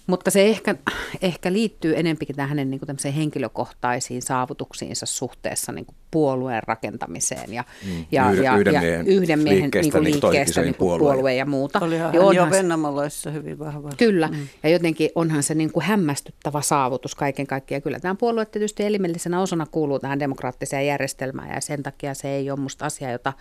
Mutta 0.07 0.31
se 0.31 0.43
ehkä, 0.47 0.75
ehkä 1.23 1.53
liittyy 1.53 1.99
enempikin 1.99 2.37
tähän 2.37 2.49
hänen 2.49 2.71
niin 2.71 2.81
kuin 2.81 3.15
henkilökohtaisiin 3.15 4.23
saavutuksiinsa 4.23 5.07
suhteessa 5.07 5.73
niin 5.73 5.87
kuin 5.87 5.97
puolueen 6.12 6.62
rakentamiseen 6.62 7.52
ja, 7.52 7.64
mm. 7.85 8.04
ja, 8.12 8.31
yhden, 8.31 8.45
ja, 8.45 8.57
yhden 8.57 8.75
ja 8.75 8.81
miehen 8.81 9.07
yhden 9.07 9.38
miehen 9.38 9.61
liikkeestä, 9.62 10.00
niin 10.00 10.21
kuin 10.21 10.33
liikkeestä 10.33 10.61
niin 10.61 10.75
kuin 10.75 10.88
puolue. 10.88 11.12
puolue 11.12 11.35
ja 11.35 11.47
muuta. 11.47 11.78
Olihan 11.83 12.14
ja 12.14 12.33
jo 12.33 12.50
Vennamolaissa 12.50 13.31
hyvin 13.31 13.59
vahva. 13.59 13.90
Kyllä, 13.99 14.28
mm. 14.28 14.49
ja 14.62 14.69
jotenkin 14.69 15.11
onhan 15.14 15.42
se 15.42 15.54
niin 15.54 15.73
kuin 15.73 15.85
hämmästyttävä 15.85 16.62
saavutus 16.62 17.14
kaiken 17.14 17.47
kaikkiaan. 17.47 17.83
Kyllä 17.83 18.00
tämä 18.00 18.14
puolue 18.14 18.47
tietysti 18.47 18.85
elimellisenä 18.85 19.40
osana 19.40 19.66
kuuluu 19.66 19.99
tähän 19.99 20.19
demokraattiseen 20.19 20.87
järjestelmään 20.87 21.54
ja 21.54 21.61
sen 21.61 21.83
takia 21.83 22.14
se 22.14 22.28
ei 22.28 22.50
ole 22.50 22.61
musta 22.61 22.87
asia, 22.87 23.11
jota, 23.11 23.33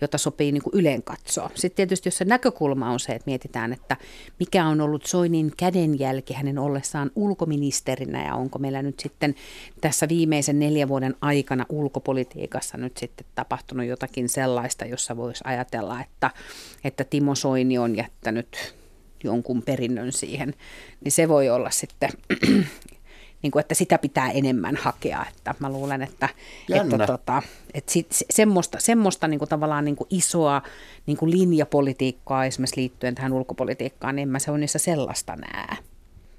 jota 0.00 0.18
sopii 0.18 0.52
niin 0.52 0.62
kuin 0.62 0.74
yleen 0.74 1.02
katsoa. 1.02 1.50
Sitten 1.54 1.76
tietysti 1.76 2.06
jos 2.06 2.18
se 2.18 2.24
näkökulma 2.24 2.90
on 2.90 3.00
se, 3.00 3.12
että 3.12 3.26
mietitään, 3.26 3.72
että 3.72 3.96
mikä 4.40 4.66
on 4.66 4.80
ollut 4.80 5.06
Soinin 5.06 5.52
kädenjälki 5.56 6.04
jälki 6.04 6.34
hänen 6.34 6.58
ollessaan 6.58 7.10
ulkoministerinä 7.14 8.26
ja 8.26 8.34
onko 8.34 8.58
meillä 8.58 8.82
nyt 8.82 9.00
sitten 9.00 9.34
tässä 9.80 10.08
viimeisen 10.08 10.58
neljän 10.58 10.88
vuoden 10.88 11.14
aikana 11.20 11.66
ulkopolitiikassa 11.68 12.13
nyt 12.76 12.96
sitten 12.96 13.26
tapahtunut 13.34 13.86
jotakin 13.86 14.28
sellaista, 14.28 14.84
jossa 14.84 15.16
voisi 15.16 15.44
ajatella, 15.46 16.00
että, 16.00 16.30
että 16.84 17.04
Timo 17.04 17.34
Soini 17.34 17.78
on 17.78 17.96
jättänyt 17.96 18.74
jonkun 19.24 19.62
perinnön 19.62 20.12
siihen, 20.12 20.54
niin 21.04 21.12
se 21.12 21.28
voi 21.28 21.50
olla 21.50 21.70
sitten 21.70 22.10
niin 23.44 23.50
kuin, 23.50 23.60
että 23.60 23.74
sitä 23.74 23.98
pitää 23.98 24.30
enemmän 24.30 24.76
hakea. 24.76 25.24
Että 25.36 25.54
mä 25.58 25.70
luulen, 25.70 26.02
että, 26.02 26.28
että, 26.74 27.06
tota, 27.06 27.42
että 27.74 27.92
sit, 27.92 28.12
se, 28.12 28.26
semmoista, 28.30 28.78
semmoista 28.80 29.28
niin 29.28 29.38
kuin 29.38 29.48
tavallaan 29.48 29.84
niin 29.84 29.96
kuin 29.96 30.08
isoa 30.10 30.62
niin 31.06 31.16
kuin 31.16 31.30
linjapolitiikkaa 31.30 32.44
esimerkiksi 32.44 32.80
liittyen 32.80 33.14
tähän 33.14 33.32
ulkopolitiikkaan, 33.32 34.16
niin 34.16 34.22
en 34.22 34.28
mä 34.28 34.38
se 34.38 34.50
on 34.50 34.60
niissä 34.60 34.78
sellaista 34.78 35.36
näe. 35.36 35.76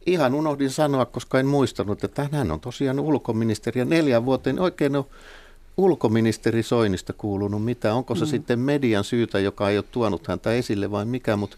Ihan 0.06 0.34
unohdin 0.34 0.70
sanoa, 0.70 1.06
koska 1.06 1.40
en 1.40 1.46
muistanut, 1.46 2.04
että 2.04 2.30
hän 2.32 2.52
on 2.52 2.60
tosiaan 2.60 3.00
ulkoministeri 3.00 3.80
ja 3.82 3.86
neljän 3.86 4.26
vuoteen 4.26 4.60
oikein 4.60 4.96
on 4.96 5.06
ulkoministeri 5.78 6.64
Soinista 6.64 7.14
kuulunut 7.14 7.64
mitä. 7.64 7.94
Onko 7.94 8.16
se 8.16 8.26
mm. 8.26 8.30
sitten 8.30 8.60
median 8.60 9.04
syytä, 9.04 9.40
joka 9.40 9.70
ei 9.70 9.78
ole 9.78 9.86
tuonut 9.92 10.28
häntä 10.28 10.54
esille 10.54 10.92
vai 10.92 11.06
mikä, 11.06 11.36
mutta 11.36 11.58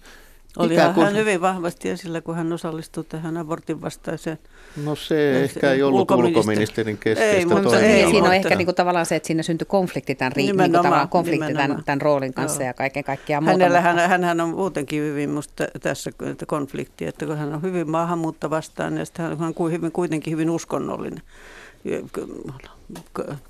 oli 0.58 0.76
hän 0.76 0.94
kuin... 0.94 1.16
hyvin 1.16 1.42
vahvasti 1.42 1.90
esillä, 1.90 2.22
kun 2.22 2.36
hän 2.36 2.54
osallistui 2.54 3.04
tähän 3.04 3.38
abortin 3.38 3.82
vastaiseen. 3.82 4.40
No 4.84 4.96
se 4.96 5.44
ehkä 5.44 5.72
ei 5.72 5.84
ollut 5.84 6.12
ulkoministerin 6.12 6.98
keskeistä 6.98 7.38
ei, 7.38 7.46
mutta 7.46 7.80
ei, 7.80 8.10
Siinä 8.10 8.28
on 8.28 8.34
ehkä 8.34 8.56
niin 8.56 8.66
kuin 8.66 8.76
tavallaan 8.76 9.06
se, 9.06 9.16
että 9.16 9.28
siinä 9.28 9.44
syntyi 9.44 9.66
konflikti 9.66 10.16
tämän, 10.16 10.32
ri, 10.32 10.44
niin 10.44 10.56
kuin 10.56 11.10
konflikti 11.10 11.54
tämän, 11.54 11.84
tämän 11.86 12.02
roolin 12.02 12.34
kanssa 12.34 12.62
Joo. 12.62 12.68
ja 12.68 12.74
kaiken 12.74 13.04
kaikkiaan 13.04 13.44
muuta. 13.44 13.64
Hänellä, 13.64 13.82
hän, 13.82 14.24
hän 14.24 14.42
on 14.42 14.50
muutenkin 14.50 15.02
hyvin 15.02 15.30
musta 15.30 15.68
tässä 15.82 16.12
konflikti, 16.48 17.06
että 17.06 17.26
kun 17.26 17.38
hän 17.38 17.54
on 17.54 17.62
hyvin 17.62 17.92
maahanmuutta 17.92 18.50
vastaan 18.50 18.98
ja 18.98 19.06
sitten 19.06 19.26
hän 19.26 19.54
on 19.60 19.72
hyvin, 19.72 19.92
kuitenkin 19.92 20.32
hyvin 20.32 20.50
uskonnollinen 20.50 21.22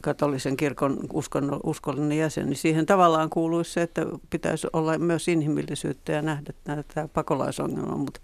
katolisen 0.02 0.58
kirkon 0.58 0.98
uskon, 1.14 1.60
uskollinen 1.64 2.18
jäsen, 2.18 2.46
niin 2.46 2.58
siihen 2.58 2.86
tavallaan 2.86 3.30
kuuluisi 3.30 3.72
se, 3.72 3.82
että 3.82 4.06
pitäisi 4.30 4.68
olla 4.74 4.98
myös 4.98 5.28
inhimillisyyttä 5.28 6.12
ja 6.12 6.22
nähdä 6.22 6.54
tämä 6.66 7.08
pakolaisongelma, 7.08 7.98
mutta 7.98 8.20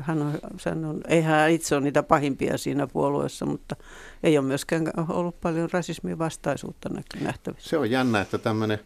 hän 0.00 0.22
on, 0.22 0.38
hän 0.66 0.84
on, 0.84 1.00
ei 1.08 1.22
hän 1.22 1.50
itse 1.50 1.74
ole 1.74 1.84
niitä 1.84 2.02
pahimpia 2.02 2.58
siinä 2.58 2.86
puolueessa, 2.86 3.46
mutta 3.46 3.76
ei 4.22 4.38
ole 4.38 4.46
myöskään 4.46 4.92
ollut 5.08 5.40
paljon 5.40 5.68
rasismin 5.72 6.18
vastaisuutta 6.18 6.88
nähtävissä. 7.20 7.70
Se 7.70 7.78
on 7.78 7.90
jännä, 7.90 8.20
että 8.20 8.38
tämmöinen 8.38 8.78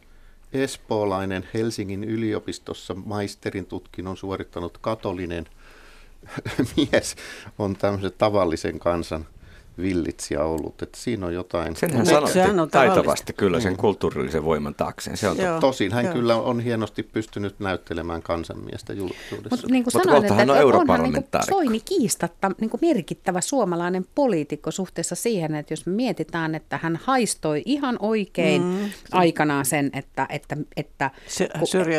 espoolainen 0.52 1.48
Helsingin 1.54 2.04
yliopistossa 2.04 2.94
maisterin 2.94 3.66
tutkinnon 3.66 4.16
suorittanut 4.16 4.78
katolinen 4.78 5.46
mies 6.76 7.16
on 7.58 7.76
tämmöisen 7.76 8.12
tavallisen 8.18 8.78
kansan 8.78 9.26
villitsijä 9.78 10.44
ollut. 10.44 10.82
Että 10.82 10.98
siinä 11.00 11.26
on 11.26 11.34
jotain. 11.34 11.76
Senhän 11.76 12.06
sanotti 12.06 12.38
on 12.60 12.70
taitavasti 12.70 13.32
kyllä 13.32 13.60
sen 13.60 13.72
mm. 13.72 13.76
kulttuurillisen 13.76 14.44
voiman 14.44 14.74
taakseen. 14.74 15.16
Se 15.16 15.28
on 15.28 15.38
Joo. 15.38 15.60
Tosin 15.60 15.92
hän 15.92 16.04
Joo. 16.04 16.14
kyllä 16.14 16.36
on 16.36 16.60
hienosti 16.60 17.02
pystynyt 17.02 17.60
näyttelemään 17.60 18.22
kansanmiestä 18.22 18.92
julkisuudessa. 18.92 19.48
Mutta 19.50 19.66
niin 19.70 19.84
kuin 19.84 19.94
Mut 19.94 20.02
sanoin, 20.02 20.24
että, 20.24 20.42
että 20.42 20.52
onhan 20.52 21.02
niin 21.02 21.12
kuin 21.12 21.42
Soini 21.48 21.80
kiistatta 21.80 22.50
niin 22.60 22.70
kuin 22.70 22.80
merkittävä 22.82 23.40
suomalainen 23.40 24.06
poliitikko 24.14 24.70
suhteessa 24.70 25.14
siihen, 25.14 25.54
että 25.54 25.72
jos 25.72 25.86
me 25.86 25.92
mietitään, 25.92 26.54
että 26.54 26.78
hän 26.82 27.00
haistoi 27.02 27.62
ihan 27.64 27.96
oikein 28.00 28.62
mm. 28.62 28.90
aikanaan 29.12 29.64
sen, 29.64 29.90
että, 29.92 30.26
että, 30.30 30.56
että, 30.76 31.10
Se, 31.26 31.48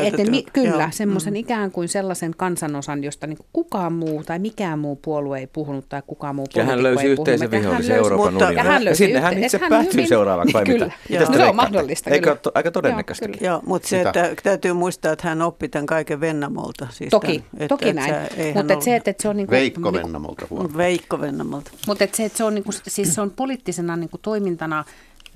että 0.04 0.32
mi, 0.32 0.44
kyllä, 0.54 0.90
semmoisen 0.92 1.34
mm. 1.34 1.38
ikään 1.38 1.72
kuin 1.72 1.88
sellaisen 1.88 2.34
kansanosan, 2.38 3.04
josta 3.04 3.28
niin 3.28 3.38
kukaan 3.54 3.94
muu 3.94 4.24
tai 4.24 4.40
mikään 4.40 4.80
muu 4.80 4.96
puolue 4.96 5.40
ei 5.40 5.48
puhunut 5.48 5.90
tai 5.90 6.02
kukaan 6.08 6.36
muu 6.36 6.48
poliitikko 6.54 7.56
ei 7.56 7.67
löysi 7.72 7.94
yhteisen 7.94 7.96
vihollisen 7.96 7.96
Euroopan 7.96 8.34
mutta, 8.34 8.48
unioni. 8.48 8.70
Hän 8.70 8.84
ja 8.84 8.96
sinne 8.96 9.20
hän 9.20 9.44
itse 9.44 9.60
päätyy 9.60 9.94
hyvin, 9.94 10.08
seuraavaksi 10.08 10.54
vai 10.54 10.66
kyllä, 10.66 10.86
mitä? 10.86 10.98
Joo. 11.10 11.32
No, 11.32 11.38
se 11.38 11.44
on 11.44 11.56
mahdollista. 11.56 12.10
Eikö 12.10 12.32
ole 12.32 12.52
aika 12.56 12.72
todennäköistä? 12.72 13.26
Joo, 13.26 13.38
Joo 13.42 13.62
mutta 13.66 13.88
se, 13.88 14.02
että 14.02 14.36
täytyy 14.44 14.74
muistaa, 14.74 15.12
että 15.12 15.28
hän 15.28 15.42
oppi 15.42 15.70
tämän 15.70 15.86
kaiken 15.86 16.22
Vennamolta. 16.22 16.88
Siis 16.92 17.10
toki, 17.10 17.44
tämän, 17.52 17.68
toki 17.68 17.90
että, 17.90 18.02
näin. 18.02 18.14
Että 18.38 18.64
mutta 18.64 18.82
se, 18.82 18.96
että 18.96 19.14
se 19.20 19.30
on 19.30 19.38
niin 19.38 19.48
kuin, 19.48 19.60
Veikko 19.60 19.94
Vennamolta. 19.94 20.48
Veikko 20.78 21.22
Vennamolta. 21.22 21.72
Mutta 21.88 22.08
se, 22.14 22.26
että 22.26 22.38
se 22.38 22.44
on, 22.44 22.56
niin 22.56 22.64
kuin, 22.64 22.76
siis 22.88 23.16
se 23.16 23.22
on 23.22 23.32
poliittisena 23.32 23.96
niin 23.96 24.10
kuin 24.10 24.22
toimintana 24.22 24.86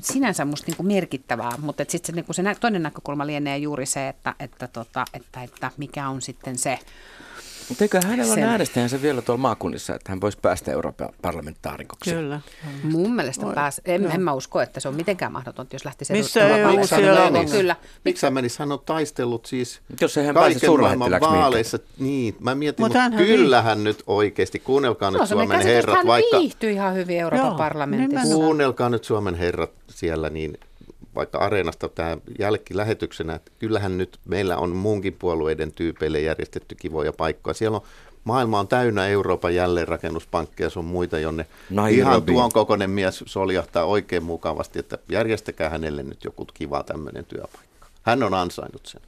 sinänsä 0.01 0.45
musta 0.45 0.67
niin 0.67 0.77
kuin 0.77 0.87
merkittävää, 0.87 1.51
mutta 1.57 1.83
sitten 1.87 2.07
se, 2.07 2.11
niin 2.11 2.25
kuin 2.25 2.35
se 2.35 2.43
toinen 2.59 2.83
näkökulma 2.83 3.27
lienee 3.27 3.57
juuri 3.57 3.85
se, 3.85 4.07
että, 4.07 4.35
että, 4.39 4.67
tota, 4.67 5.05
että, 5.13 5.43
että 5.43 5.71
mikä 5.77 6.09
on 6.09 6.21
sitten 6.21 6.57
se 6.57 6.79
mutta 7.71 7.83
eikö 7.83 7.99
hänellä 8.07 8.33
ole 8.33 8.41
äänestäjänsä 8.41 9.01
vielä 9.01 9.21
tuolla 9.21 9.41
maakunnissa, 9.41 9.95
että 9.95 10.11
hän 10.11 10.21
voisi 10.21 10.37
päästä 10.41 10.71
Euroopan 10.71 11.09
parlamentaarikoksi? 11.21 12.13
Kyllä. 12.13 12.41
Mun 12.83 13.15
mielestä 13.15 13.45
pääs. 13.55 13.81
En, 13.85 14.11
en 14.11 14.21
mä 14.21 14.33
usko, 14.33 14.61
että 14.61 14.79
se 14.79 14.87
on 14.87 14.95
mitenkään 14.95 15.31
mahdotonta, 15.31 15.75
jos 15.75 15.85
lähtisi 15.85 16.13
Missä 16.13 16.47
EU 16.47 16.87
siellä 16.87 17.23
on? 17.23 17.49
Kyllä. 17.51 17.75
Miksi 18.05 18.25
hän 18.25 18.33
menisi? 18.33 18.59
Hän 18.59 18.71
on 18.71 18.79
taistellut 18.85 19.45
siis 19.45 19.81
jos 20.01 20.15
hän 20.15 20.33
kaiken 20.33 20.79
maailman 20.79 21.21
vaaleissa. 21.21 21.79
Niin, 21.99 22.35
mä 22.39 22.55
mietin, 22.55 22.85
mutta, 22.85 23.09
mutta 23.09 23.17
kyllähän 23.17 23.83
nyt 23.83 24.03
oikeasti, 24.07 24.59
kuunnelkaa 24.59 25.11
no, 25.11 25.19
nyt 25.19 25.29
Suomen 25.29 25.61
herrat. 25.61 25.95
Hän 25.95 26.07
vaikka, 26.07 26.39
viihtyi 26.39 26.73
ihan 26.73 26.95
hyvin 26.95 27.19
Euroopan 27.19 27.47
Joo, 27.47 27.57
parlamentissa. 27.57 28.35
Kuunnelkaa 28.35 28.89
nyt 28.89 29.03
Suomen 29.03 29.35
herrat 29.35 29.71
siellä, 29.89 30.29
niin 30.29 30.57
vaikka 31.15 31.37
Areenasta 31.37 31.89
tämä 31.89 32.17
jälkilähetyksenä, 32.39 33.35
että 33.35 33.51
kyllähän 33.59 33.97
nyt 33.97 34.19
meillä 34.25 34.57
on 34.57 34.69
muunkin 34.69 35.13
puolueiden 35.13 35.71
tyypeille 35.71 36.21
järjestetty 36.21 36.75
kivoja 36.75 37.13
paikkoja. 37.13 37.53
Siellä 37.53 37.77
on 37.77 37.83
maailma 38.23 38.59
on 38.59 38.67
täynnä 38.67 39.07
Euroopan 39.07 39.55
jälleenrakennuspankkeja, 39.55 40.69
se 40.69 40.79
on 40.79 40.85
muita, 40.85 41.19
jonne 41.19 41.45
Nairobi. 41.69 41.99
ihan 41.99 42.23
tuon 42.23 42.51
kokoinen 42.51 42.89
mies 42.89 43.23
soljahtaa 43.25 43.85
oikein 43.85 44.23
mukavasti, 44.23 44.79
että 44.79 44.97
järjestäkää 45.09 45.69
hänelle 45.69 46.03
nyt 46.03 46.23
joku 46.23 46.47
kiva 46.53 46.83
tämmöinen 46.83 47.25
työpaikka. 47.25 47.87
Hän 48.01 48.23
on 48.23 48.33
ansainnut 48.33 48.85
sen. 48.85 49.01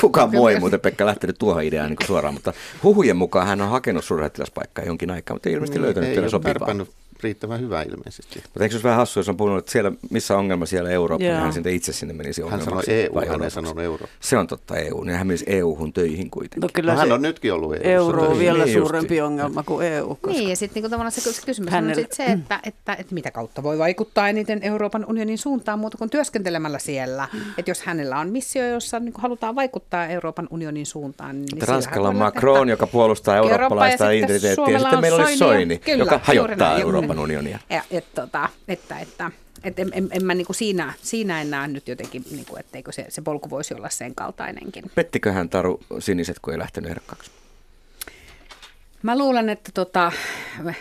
Kukaan 0.00 0.30
muu 0.30 0.48
ei 0.48 0.60
muuten 0.60 0.80
Pekka 0.80 1.06
lähtenyt 1.06 1.38
tuohon 1.38 1.62
ideaan 1.62 1.88
niin 1.90 2.06
suoraan, 2.06 2.34
mutta 2.34 2.52
huhujen 2.82 3.16
mukaan 3.16 3.46
hän 3.46 3.60
on 3.60 3.68
hakenut 3.68 4.04
suurlähettiläspaikkaa 4.04 4.84
jonkin 4.84 5.10
aikaa, 5.10 5.34
mutta 5.34 5.48
ei 5.48 5.54
ilmeisesti 5.54 5.78
niin, 5.78 5.84
löytänyt 5.84 6.18
ei 6.18 6.30
sopivaa 6.30 6.76
riittävän 7.22 7.60
hyvä 7.60 7.82
ilmeisesti. 7.82 8.42
Mutta 8.42 8.62
eikö 8.64 8.76
se 8.76 8.82
vähän 8.82 8.98
hassu, 8.98 9.20
jos 9.20 9.28
on 9.28 9.36
puhunut, 9.36 9.58
että 9.58 9.72
siellä, 9.72 9.92
missä 10.10 10.38
ongelma 10.38 10.66
siellä 10.66 10.90
Eurooppa, 10.90 11.24
niin 11.24 11.36
hän 11.36 11.52
sitten 11.52 11.74
itse 11.74 11.92
sinne 11.92 12.14
menisi 12.14 12.42
Hän 12.42 12.64
sanoi 12.64 12.82
EU, 12.86 13.20
hän 13.28 13.42
ei 13.42 13.50
sanonut 13.50 13.84
euro. 13.84 14.06
Se 14.20 14.38
on 14.38 14.46
totta 14.46 14.76
EU, 14.76 15.04
niin 15.04 15.18
hän 15.18 15.26
menisi 15.26 15.44
EU-hun 15.48 15.92
töihin 15.92 16.30
kuitenkin. 16.30 16.60
No 16.60 16.68
kyllä 16.72 16.92
no, 16.92 16.98
hän 16.98 17.12
on 17.12 17.22
nytkin 17.22 17.52
ollut 17.52 17.74
EU. 17.74 17.82
Euro 17.82 18.28
on 18.28 18.38
vielä 18.38 18.64
niin 18.64 18.78
suurempi 18.78 19.16
justi. 19.16 19.20
ongelma 19.20 19.62
kuin 19.62 19.86
EU. 19.86 20.08
Koska 20.08 20.28
niin, 20.30 20.48
ja 20.48 20.56
sitten 20.56 20.74
niinku 20.74 20.90
tavallaan 20.90 21.12
se, 21.12 21.46
kysymys 21.46 21.70
Hänelle... 21.70 22.00
on 22.00 22.02
sit 22.02 22.12
se, 22.12 22.24
että, 22.24 22.60
että, 22.64 22.68
että, 22.68 22.94
että 23.00 23.14
mitä 23.14 23.30
kautta 23.30 23.62
voi 23.62 23.78
vaikuttaa 23.78 24.28
eniten 24.28 24.62
Euroopan 24.62 25.04
unionin 25.08 25.38
suuntaan 25.38 25.78
muuta 25.78 25.98
kuin 25.98 26.10
työskentelemällä 26.10 26.78
siellä. 26.78 27.28
Että 27.58 27.70
jos 27.70 27.82
hänellä 27.82 28.18
on 28.18 28.30
missio, 28.30 28.68
jossa 28.68 29.00
niin 29.00 29.14
halutaan 29.18 29.54
vaikuttaa 29.54 30.06
Euroopan 30.06 30.48
unionin 30.50 30.86
suuntaan. 30.86 31.42
Niin 31.42 31.68
Ranskalla 31.68 32.08
on 32.08 32.16
Macron, 32.16 32.68
joka 32.68 32.86
puolustaa 32.86 33.36
eurooppalaista 33.36 34.10
identiteettiä, 34.10 34.70
ja 34.70 34.78
sitten 34.78 35.00
meillä 35.00 35.24
olisi 35.24 35.36
Soini, 35.36 35.80
joka 35.96 36.20
hajottaa 36.22 36.78
Euroopan 36.78 37.09
unionia. 37.18 37.58
Ja, 37.70 37.82
et, 37.90 38.14
tota, 38.14 38.48
että, 38.68 38.98
että 38.98 39.30
et 39.64 39.78
en, 39.78 39.90
en, 39.92 40.08
en 40.10 40.24
mä 40.24 40.34
niinku 40.34 40.52
siinä, 40.52 40.92
siinä 41.02 41.40
en 41.40 41.50
näe 41.50 41.68
nyt 41.68 41.88
jotenkin, 41.88 42.24
niinku, 42.30 42.56
etteikö 42.56 42.92
se, 42.92 43.06
se 43.08 43.22
polku 43.22 43.50
voisi 43.50 43.74
olla 43.74 43.88
sen 43.88 44.14
kaltainenkin. 44.14 44.84
Pettiköhän 44.94 45.48
Taru 45.48 45.80
Siniset, 45.98 46.38
kun 46.38 46.52
ei 46.52 46.58
lähtenyt 46.58 46.90
ehdokkaaksi? 46.90 47.30
Mä 49.02 49.18
luulen, 49.18 49.48
että 49.48 49.70
tota, 49.74 50.12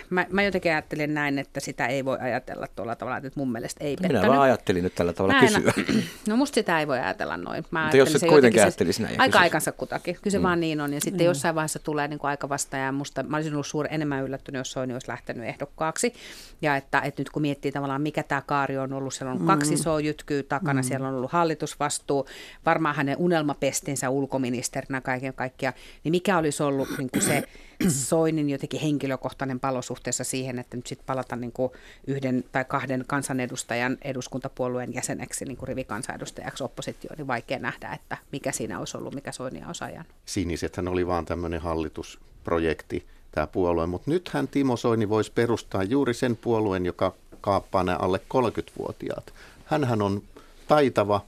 mä, 0.10 0.26
mä 0.30 0.44
jotenkin 0.44 0.72
ajattelin 0.72 1.14
näin, 1.14 1.40
että 1.40 1.60
sitä 1.60 1.88
ei 1.88 2.06
voi 2.06 2.18
ajatella 2.22 2.68
tuolla 2.76 2.96
tavalla, 2.96 3.18
että 3.18 3.32
mun 3.36 3.52
mielestä 3.52 3.84
ei 3.84 3.96
pettänyt. 3.96 4.22
Minä 4.22 4.32
vaan 4.32 4.42
ajattelin 4.42 4.84
nyt 4.84 4.96
tällä 4.96 5.14
tavalla 5.14 5.34
Näin, 5.34 5.64
kysyä. 5.64 5.74
No 6.28 6.38
musta 6.38 6.56
sitä 6.56 6.80
ei 6.80 6.88
voi 6.88 7.00
ajatella 7.00 7.38
noin. 7.38 7.66
Mä 7.72 7.84
Mutta 7.84 7.98
jos 7.98 8.16
et 8.16 8.30
kuitenkin 8.30 8.62
ajattelisi 8.62 9.02
näin. 9.02 9.22
Aika 9.22 9.40
aikansa 9.40 9.72
kutakin. 9.72 10.16
Kyllä 10.16 10.32
se 10.32 10.38
mm. 10.38 10.44
vaan 10.44 10.60
niin 10.60 10.82
on. 10.82 10.94
Ja 10.94 11.02
sitten 11.02 11.22
mm. 11.22 11.26
jossain 11.26 11.56
vaiheessa 11.56 11.80
tulee 11.80 12.08
niin 12.08 12.20
kuin 12.20 12.30
aika 12.30 12.50
vasta 12.50 12.78
ja 12.78 12.92
musta, 12.92 13.24
mä 13.24 13.38
olisin 13.38 13.54
ollut 13.54 13.68
suuri 13.68 13.90
enemmän 13.92 14.24
yllättynyt, 14.24 14.60
jos 14.60 14.72
Soini 14.72 14.94
olisi 14.94 15.08
lähtenyt 15.08 15.46
ehdokkaaksi. 15.46 16.14
Ja 16.62 16.76
että, 16.76 17.02
että 17.02 17.22
nyt 17.22 17.30
kun 17.30 17.42
miettii 17.42 17.72
tavallaan, 17.72 18.02
mikä 18.02 18.24
tämä 18.24 18.42
kaari 18.42 18.78
on 18.78 18.94
ollut, 18.94 19.14
siellä 19.14 19.32
on 19.32 19.42
mm. 19.42 19.48
kaksi 19.48 19.74
isoa 19.74 20.00
jytkyä 20.00 20.44
takana, 20.44 20.82
mm. 20.82 20.88
siellä 20.88 21.08
on 21.08 21.16
ollut 21.16 21.32
hallitusvastuu, 21.32 22.26
varmaan 22.66 22.96
hänen 22.96 23.18
unelmapestinsä 23.18 24.10
ulkoministerinä 24.10 25.02
kaiken 25.02 25.34
kaikkiaan, 25.34 25.74
niin 26.04 26.12
mikä 26.12 26.38
olisi 26.38 26.64
ollut 26.64 26.90
niin 26.98 27.10
kuin 27.14 27.22
se 27.22 27.44
Soinin 27.88 28.50
jotenkin 28.50 28.82
henkilökohtainen 28.82 29.60
palo 29.60 29.82
suhteessa 29.82 30.24
siihen, 30.24 30.60
että 30.60 30.78
nyt 30.78 30.88
sitten 30.88 31.06
palata 31.06 31.36
niin 31.36 31.52
kuin 31.52 31.72
yhden 32.08 32.44
tai 32.52 32.66
kahden 32.66 33.04
kansanedustajan 33.08 33.98
eduskuntapuolueen 34.02 34.94
jäseneksi, 34.94 35.46
niin 35.46 35.58
kuin 35.58 35.68
rivikansanedustajaksi 35.68 36.64
oppositioon, 36.64 37.18
niin 37.18 37.28
vaikea 37.28 37.60
nähdä, 37.60 37.94
että 37.94 38.18
mikä 38.32 38.52
siinä 38.52 38.80
olisi 38.80 38.98
ollut, 38.98 39.16
mikä 39.16 39.32
Soinia 39.32 39.68
olisi 39.68 39.84
ajanut. 39.84 40.12
Sinisethän 40.26 40.88
oli 40.88 41.08
vaan 41.08 41.26
tämmöinen 41.26 41.62
hallitusprojekti, 41.62 43.06
tämä 43.32 43.48
puolue, 43.48 43.86
mutta 43.88 44.12
nythän 44.12 44.48
Timo 44.48 44.78
Soini 44.78 45.10
voisi 45.10 45.32
perustaa 45.32 45.84
juuri 45.84 46.14
sen 46.14 46.36
puolueen, 46.36 46.86
joka 46.86 47.14
kaappaa 47.42 47.84
ne 47.84 47.96
alle 48.00 48.22
30-vuotiaat. 48.34 49.34
Hänhän 49.66 50.02
on 50.02 50.22
taitava 50.68 51.22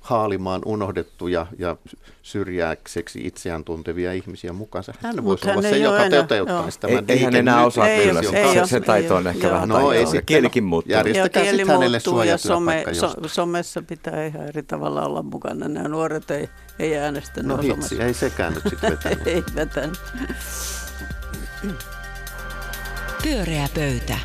haalimaan 0.00 0.62
unohdettuja 0.64 1.46
ja 1.58 1.76
syrjääkseksi 2.22 3.26
itseään 3.26 3.64
tuntevia 3.64 4.12
ihmisiä 4.12 4.52
mukaansa. 4.52 4.94
Hän 5.02 5.24
voisi 5.24 5.46
hän 5.46 5.58
olla 5.58 5.68
se, 5.68 5.74
ei 5.74 5.82
joka 5.82 6.04
enää, 6.04 6.22
toteuttaisi 6.22 6.78
Ei, 6.86 6.90
tämän 6.90 7.04
ei 7.08 7.22
hän 7.22 7.36
enää 7.36 7.64
osaa 7.66 7.88
Ei 7.88 8.06
kyllä. 8.06 8.20
ole, 8.20 8.28
Se, 8.30 8.38
ei 8.42 8.54
se, 8.54 8.66
se 8.66 8.80
taito 8.80 9.16
on 9.16 9.26
ehkä 9.26 9.46
Joo. 9.46 9.54
vähän 9.54 9.68
No 9.68 9.74
taitoa. 9.74 9.94
ei 9.94 10.06
sitten, 10.06 10.24
Kielikin 10.26 10.64
muuttuu. 10.64 10.90
järjest- 10.92 10.94
Ja 10.96 11.00
Järjestäkää 11.08 11.42
kieli 11.42 11.58
sit 11.58 11.68
hänelle 11.68 11.96
muuttuu 11.96 12.22
ja 12.22 12.38
some, 12.38 12.84
so, 12.92 13.14
somessa 13.26 13.82
pitää 13.82 14.26
ihan 14.26 14.48
eri 14.48 14.62
tavalla 14.62 15.02
olla 15.06 15.22
mukana. 15.22 15.68
Nämä 15.68 15.88
nuoret 15.88 16.30
ei, 16.30 16.48
ei 16.78 16.96
äänestä. 16.98 17.42
ne 17.42 17.48
No 17.48 17.56
hitsi, 17.56 17.70
somessa. 17.70 18.04
ei 18.04 18.14
sekään 18.14 18.52
nyt 18.54 18.62
sitten 18.70 18.90
vetänyt. 18.90 19.26
ei 19.26 19.42
vetänyt. 19.54 19.98
Pyöreä 23.22 23.68
pöytä. 23.74 24.18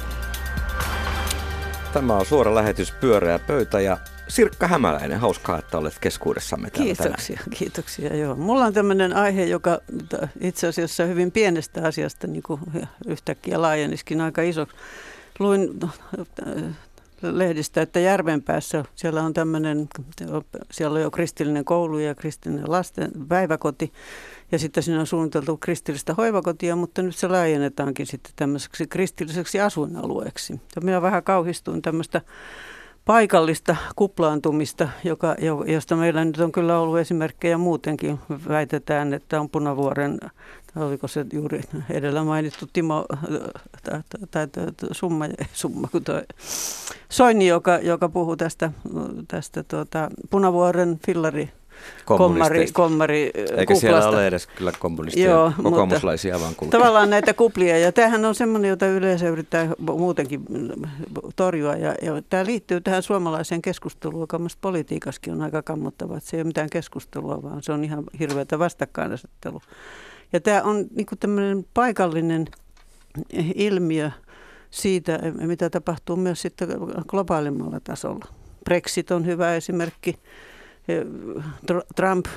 Tämä 1.93 2.13
on 2.13 2.25
suora 2.25 2.55
lähetys 2.55 2.91
Pyöreä 2.91 3.39
pöytä 3.39 3.79
ja 3.81 3.97
Sirkka 4.27 4.67
Hämäläinen, 4.67 5.19
hauskaa, 5.19 5.59
että 5.59 5.77
olet 5.77 5.99
keskuudessamme 6.01 6.69
täällä 6.69 6.95
tänään. 6.95 7.15
Kiitoksia, 7.15 7.57
kiitoksia. 7.57 8.15
Joo. 8.15 8.35
Mulla 8.35 8.65
on 8.65 8.73
tämmöinen 8.73 9.15
aihe, 9.15 9.43
joka 9.43 9.79
itse 10.41 10.67
asiassa 10.67 11.05
hyvin 11.05 11.31
pienestä 11.31 11.87
asiasta 11.87 12.27
niin 12.27 12.43
kuin 12.43 12.61
yhtäkkiä 13.07 13.61
laajeniskin 13.61 14.21
aika 14.21 14.41
isoksi. 14.41 14.75
Luin 15.39 15.69
äh, 15.83 16.75
lehdistä, 17.21 17.81
että 17.81 17.99
Järvenpäässä 17.99 18.85
siellä 18.95 19.21
on 19.21 19.33
tämmöinen, 19.33 19.89
siellä 20.71 20.95
on 20.95 21.01
jo 21.01 21.11
kristillinen 21.11 21.65
koulu 21.65 21.99
ja 21.99 22.15
kristillinen 22.15 22.71
lasten 22.71 23.11
päiväkoti. 23.27 23.93
Ja 24.51 24.59
sitten 24.59 24.83
siinä 24.83 24.99
on 24.99 25.07
suunniteltu 25.07 25.57
kristillistä 25.57 26.13
hoivakotia, 26.13 26.75
mutta 26.75 27.01
nyt 27.01 27.15
se 27.15 27.27
laajennetaankin 27.27 28.05
sitten 28.05 28.33
tämmöiseksi 28.35 28.87
kristilliseksi 28.87 29.59
asuinalueeksi. 29.59 30.61
Ja 30.75 30.81
minä 30.81 31.01
vähän 31.01 31.23
kauhistuin 31.23 31.81
tämmöistä 31.81 32.21
paikallista 33.05 33.75
kuplaantumista, 33.95 34.89
joka, 35.03 35.35
jo- 35.41 35.63
josta 35.63 35.95
meillä 35.95 36.25
nyt 36.25 36.39
on 36.39 36.51
kyllä 36.51 36.79
ollut 36.79 36.99
esimerkkejä 36.99 37.57
muutenkin. 37.57 38.19
Väitetään, 38.47 39.13
että 39.13 39.41
on 39.41 39.49
Punavuoren, 39.49 40.19
oliko 40.75 41.07
se 41.07 41.25
juuri 41.33 41.61
edellä 41.89 42.23
mainittu 42.23 42.69
Timo, 42.73 43.05
tai, 43.83 44.01
tai, 44.31 44.47
tai 44.47 44.71
summa, 44.91 45.25
summa 45.53 45.87
kun 45.91 46.03
toi, 46.03 46.21
Soini, 47.09 47.47
joka, 47.47 47.77
joka 47.77 48.09
puhuu 48.09 48.35
tästä, 48.35 48.71
tästä 49.27 49.63
tuota, 49.63 50.09
Punavuoren 50.29 50.99
fillari 51.05 51.49
kommari, 52.05 52.67
kommari 52.73 53.31
Eikä 53.57 53.75
siellä 53.75 53.97
kuplasta. 53.97 54.17
ole 54.17 54.27
edes 54.27 54.47
kyllä 54.47 54.71
kommunisteja, 54.79 55.29
Joo, 55.29 55.51
kokoomuslaisia 55.63 56.39
vaan 56.39 56.55
kulkee. 56.55 56.79
Tavallaan 56.79 57.09
näitä 57.09 57.33
kuplia, 57.33 57.77
ja 57.77 57.91
tämähän 57.91 58.25
on 58.25 58.35
semmoinen, 58.35 58.69
jota 58.69 58.87
yleensä 58.87 59.29
yrittää 59.29 59.67
muutenkin 59.79 60.45
torjua, 61.35 61.75
ja, 61.75 61.95
ja 62.01 62.21
tämä 62.29 62.45
liittyy 62.45 62.81
tähän 62.81 63.03
suomalaiseen 63.03 63.61
keskusteluun, 63.61 64.21
joka 64.21 64.39
myös 64.39 64.57
politiikassakin 64.57 65.33
on 65.33 65.41
aika 65.41 65.61
kammottava, 65.61 66.17
että 66.17 66.29
se 66.29 66.37
ei 66.37 66.41
ole 66.41 66.47
mitään 66.47 66.69
keskustelua, 66.69 67.43
vaan 67.43 67.63
se 67.63 67.71
on 67.71 67.83
ihan 67.83 68.03
hirveätä 68.19 68.59
vastakkainasettelu. 68.59 69.61
Ja 70.33 70.39
tämä 70.39 70.61
on 70.61 70.85
niin 70.95 71.07
tämmöinen 71.19 71.65
paikallinen 71.73 72.45
ilmiö 73.55 74.11
siitä, 74.71 75.19
mitä 75.33 75.69
tapahtuu 75.69 76.15
myös 76.15 76.41
sitten 76.41 76.69
globaalimmalla 77.07 77.79
tasolla. 77.83 78.25
Brexit 78.65 79.11
on 79.11 79.25
hyvä 79.25 79.55
esimerkki. 79.55 80.19
Tr- 80.85 81.87
Trump 81.95 82.27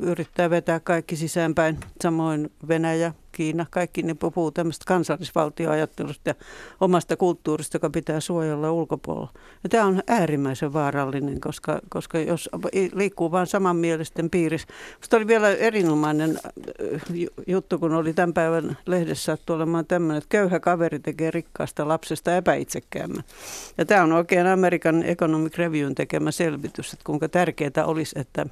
yrittää 0.00 0.50
vetää 0.50 0.80
kaikki 0.80 1.16
sisäänpäin, 1.16 1.78
samoin 2.02 2.52
Venäjä, 2.68 3.12
Kiina, 3.32 3.66
kaikki 3.70 4.02
ne 4.02 4.14
puhuu 4.14 4.50
tämmöistä 4.50 4.84
kansallisvaltioajattelusta 4.86 6.30
ja 6.30 6.34
omasta 6.80 7.16
kulttuurista, 7.16 7.76
joka 7.76 7.90
pitää 7.90 8.20
suojella 8.20 8.72
ulkopuolella. 8.72 9.32
Ja 9.62 9.68
tämä 9.68 9.84
on 9.84 10.02
äärimmäisen 10.06 10.72
vaarallinen, 10.72 11.40
koska, 11.40 11.80
koska 11.88 12.18
jos 12.18 12.50
liikkuu 12.92 13.30
vain 13.30 13.46
samanmielisten 13.46 14.30
piirissä. 14.30 14.68
Minusta 14.94 15.16
oli 15.16 15.26
vielä 15.26 15.50
erinomainen 15.50 16.38
äh, 16.46 17.02
ju- 17.14 17.28
juttu, 17.46 17.78
kun 17.78 17.94
oli 17.94 18.14
tämän 18.14 18.34
päivän 18.34 18.76
lehdessä 18.86 19.24
sattu 19.24 19.52
tämmöinen, 19.88 20.18
että 20.18 20.28
köyhä 20.28 20.60
kaveri 20.60 20.98
tekee 20.98 21.30
rikkaasta 21.30 21.88
lapsesta 21.88 22.36
epäitsekkäämmän. 22.36 23.24
Ja 23.78 23.86
tämä 23.86 24.02
on 24.02 24.12
oikein 24.12 24.46
American 24.46 25.02
Economic 25.02 25.58
Reviewn 25.58 25.94
tekemä 25.94 26.30
selvitys, 26.30 26.92
että 26.92 27.04
kuinka 27.04 27.28
tärkeää 27.28 27.84
olisi, 27.86 28.18
että 28.18 28.46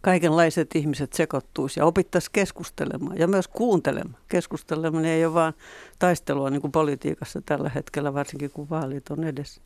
kaikenlaiset 0.00 0.76
ihmiset 0.76 1.12
sekoittuisi 1.12 1.80
ja 1.80 1.86
opittaisiin 1.86 2.32
keskustelemaan 2.32 3.18
ja 3.18 3.28
myös 3.28 3.48
kuuntelemaan. 3.48 4.22
Keskusteleminen 4.28 5.10
ei 5.10 5.24
ole 5.24 5.34
vain 5.34 5.54
taistelua 5.98 6.50
niin 6.50 6.60
kuin 6.60 6.72
politiikassa 6.72 7.42
tällä 7.46 7.70
hetkellä, 7.74 8.14
varsinkin 8.14 8.50
kun 8.50 8.70
vaalit 8.70 9.10
on 9.10 9.24
edessä. 9.24 9.60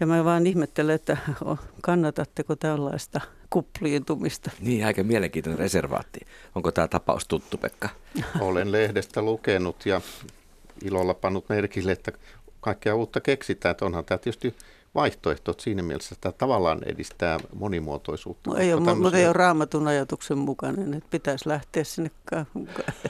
Ja 0.00 0.06
mä 0.06 0.24
vaan 0.24 0.46
ihmettelen, 0.46 0.94
että 0.94 1.16
kannatatteko 1.82 2.56
tällaista 2.56 3.20
kupliintumista. 3.50 4.50
Niin, 4.60 4.86
aika 4.86 5.02
mielenkiintoinen 5.02 5.58
reservaatti. 5.58 6.20
Onko 6.54 6.72
tämä 6.72 6.88
tapaus 6.88 7.28
tuttu, 7.28 7.56
Pekka? 7.56 7.88
Olen 8.40 8.72
lehdestä 8.72 9.22
lukenut 9.22 9.86
ja 9.86 10.00
ilolla 10.84 11.14
pannut 11.14 11.48
merkille, 11.48 11.92
että 11.92 12.12
kaikkea 12.60 12.94
uutta 12.94 13.20
keksitään. 13.20 13.70
Että 13.70 13.84
onhan 13.84 14.04
tämä 14.04 14.18
tietysti 14.18 14.54
vaihtoehto 14.94 15.50
että 15.50 15.62
siinä 15.62 15.82
mielessä, 15.82 16.14
että 16.14 16.20
tämä 16.22 16.32
tavallaan 16.38 16.80
edistää 16.86 17.38
monimuotoisuutta. 17.54 18.50
No 18.50 18.56
ei 18.56 18.72
ole, 18.72 18.80
koska 18.80 18.94
mutta 18.94 19.06
ei 19.08 19.10
tämmöisiä- 19.10 19.28
ole 19.28 19.32
raamatun 19.32 19.88
ajatuksen 19.88 20.38
mukainen, 20.38 20.94
että 20.94 21.10
pitäisi 21.10 21.48
lähteä 21.48 21.84
sinne 21.84 22.10
ka- 22.24 22.46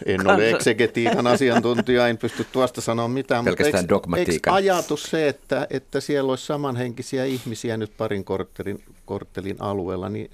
En 0.06 0.16
kansa- 0.16 0.32
ole 0.34 0.50
eksegetiikan 0.50 1.26
asiantuntija, 1.26 2.08
en 2.08 2.18
pysty 2.18 2.46
tuosta 2.52 2.80
sanoa 2.80 3.08
mitään. 3.08 3.44
Pelkästään 3.44 3.82
mutta 3.84 3.94
dogmatiikan. 3.94 4.32
eikö 4.34 4.52
ajatus 4.52 5.02
se, 5.02 5.28
että, 5.28 5.66
että 5.70 6.00
siellä 6.00 6.30
olisi 6.30 6.46
samanhenkisiä 6.46 7.24
ihmisiä 7.24 7.76
nyt 7.76 7.96
parin 7.96 8.24
korttelin, 8.24 8.84
korttelin 9.04 9.56
alueella, 9.58 10.08
niin 10.08 10.30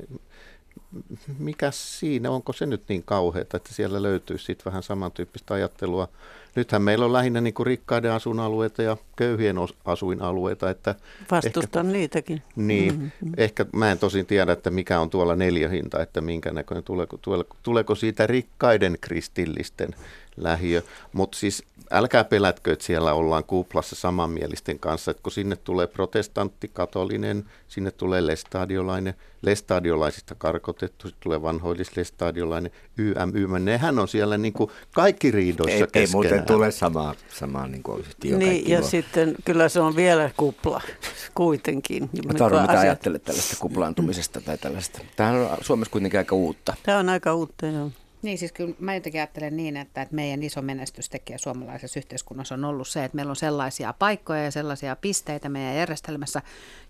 mikä 1.38 1.70
siinä, 1.70 2.30
onko 2.30 2.52
se 2.52 2.66
nyt 2.66 2.82
niin 2.88 3.02
kauheata, 3.02 3.56
että 3.56 3.74
siellä 3.74 4.02
löytyy 4.02 4.38
sitten 4.38 4.64
vähän 4.64 4.82
samantyyppistä 4.82 5.54
ajattelua. 5.54 6.08
Nythän 6.54 6.82
meillä 6.82 7.04
on 7.04 7.12
lähinnä 7.12 7.40
niin 7.40 7.54
kuin 7.54 7.66
rikkaiden 7.66 8.12
asuinalueita 8.12 8.82
ja 8.82 8.96
köyhien 9.16 9.56
asuinalueita, 9.84 10.70
että 10.70 10.94
Vastustan 11.30 11.92
niitäkin. 11.92 12.42
niin, 12.56 12.92
mm-hmm. 12.92 13.32
ehkä 13.36 13.66
mä 13.72 13.92
en 13.92 13.98
tosin 13.98 14.26
tiedä, 14.26 14.52
että 14.52 14.70
mikä 14.70 15.00
on 15.00 15.10
tuolla 15.10 15.36
neliöhinta, 15.36 16.02
että 16.02 16.20
minkä 16.20 16.52
näköinen, 16.52 16.84
tuleeko, 16.84 17.16
tuleeko, 17.16 17.56
tuleeko 17.62 17.94
siitä 17.94 18.26
rikkaiden 18.26 18.98
kristillisten 19.00 19.94
lähiö, 20.42 20.82
mutta 21.12 21.38
siis 21.38 21.64
älkää 21.90 22.24
pelätkö, 22.24 22.72
että 22.72 22.84
siellä 22.84 23.12
ollaan 23.12 23.44
kuplassa 23.44 23.96
samanmielisten 23.96 24.78
kanssa, 24.78 25.10
että 25.10 25.22
kun 25.22 25.32
sinne 25.32 25.56
tulee 25.56 25.86
protestantti, 25.86 26.70
katolinen, 26.72 27.44
sinne 27.68 27.90
tulee 27.90 28.26
lestadiolainen, 28.26 29.14
lestadiolaisista 29.42 30.34
karkotettu, 30.34 31.08
sitten 31.08 31.22
tulee 31.22 31.42
vanhoillislestadiolainen, 31.42 32.72
YM, 32.98 33.32
YM, 33.34 33.64
nehän 33.64 33.98
on 33.98 34.08
siellä 34.08 34.38
niin 34.38 34.52
kuin 34.52 34.70
kaikki 34.94 35.30
riidoissa 35.30 35.74
Ei, 35.74 35.80
ei 35.80 35.86
keskenään. 35.86 36.12
muuten 36.12 36.46
tule 36.46 36.70
samaa, 36.70 37.14
samaa 37.28 37.68
niin 37.68 37.82
kuin 37.82 38.00
yhtiö 38.00 38.36
Niin, 38.36 38.68
ja 38.68 38.82
sitten 38.82 39.34
kyllä 39.44 39.68
se 39.68 39.80
on 39.80 39.96
vielä 39.96 40.30
kupla 40.36 40.80
kuitenkin. 41.34 42.10
Mä 42.26 42.34
tarvitsen 42.34 42.70
mitä 42.70 42.80
ajattelet 42.80 43.24
tällaista 43.24 43.56
kuplaantumisesta 43.60 44.40
tai 44.40 44.58
tällaista. 44.58 45.00
Tämähän 45.16 45.40
on 45.40 45.58
Suomessa 45.60 45.92
kuitenkin 45.92 46.18
aika 46.18 46.34
uutta. 46.34 46.74
Tämä 46.82 46.98
on 46.98 47.08
aika 47.08 47.34
uutta, 47.34 47.66
joo. 47.66 47.90
Niin, 48.22 48.38
siis 48.38 48.52
kyllä 48.52 48.74
mä 48.78 48.94
jotenkin 48.94 49.20
ajattelen 49.20 49.56
niin, 49.56 49.76
että, 49.76 50.02
että 50.02 50.14
meidän 50.14 50.42
iso 50.42 50.62
menestystekijä 50.62 51.38
suomalaisessa 51.38 51.98
yhteiskunnassa 51.98 52.54
on 52.54 52.64
ollut 52.64 52.88
se, 52.88 53.04
että 53.04 53.16
meillä 53.16 53.30
on 53.30 53.36
sellaisia 53.36 53.94
paikkoja 53.98 54.44
ja 54.44 54.50
sellaisia 54.50 54.96
pisteitä 54.96 55.48
meidän 55.48 55.76
järjestelmässä, 55.76 56.42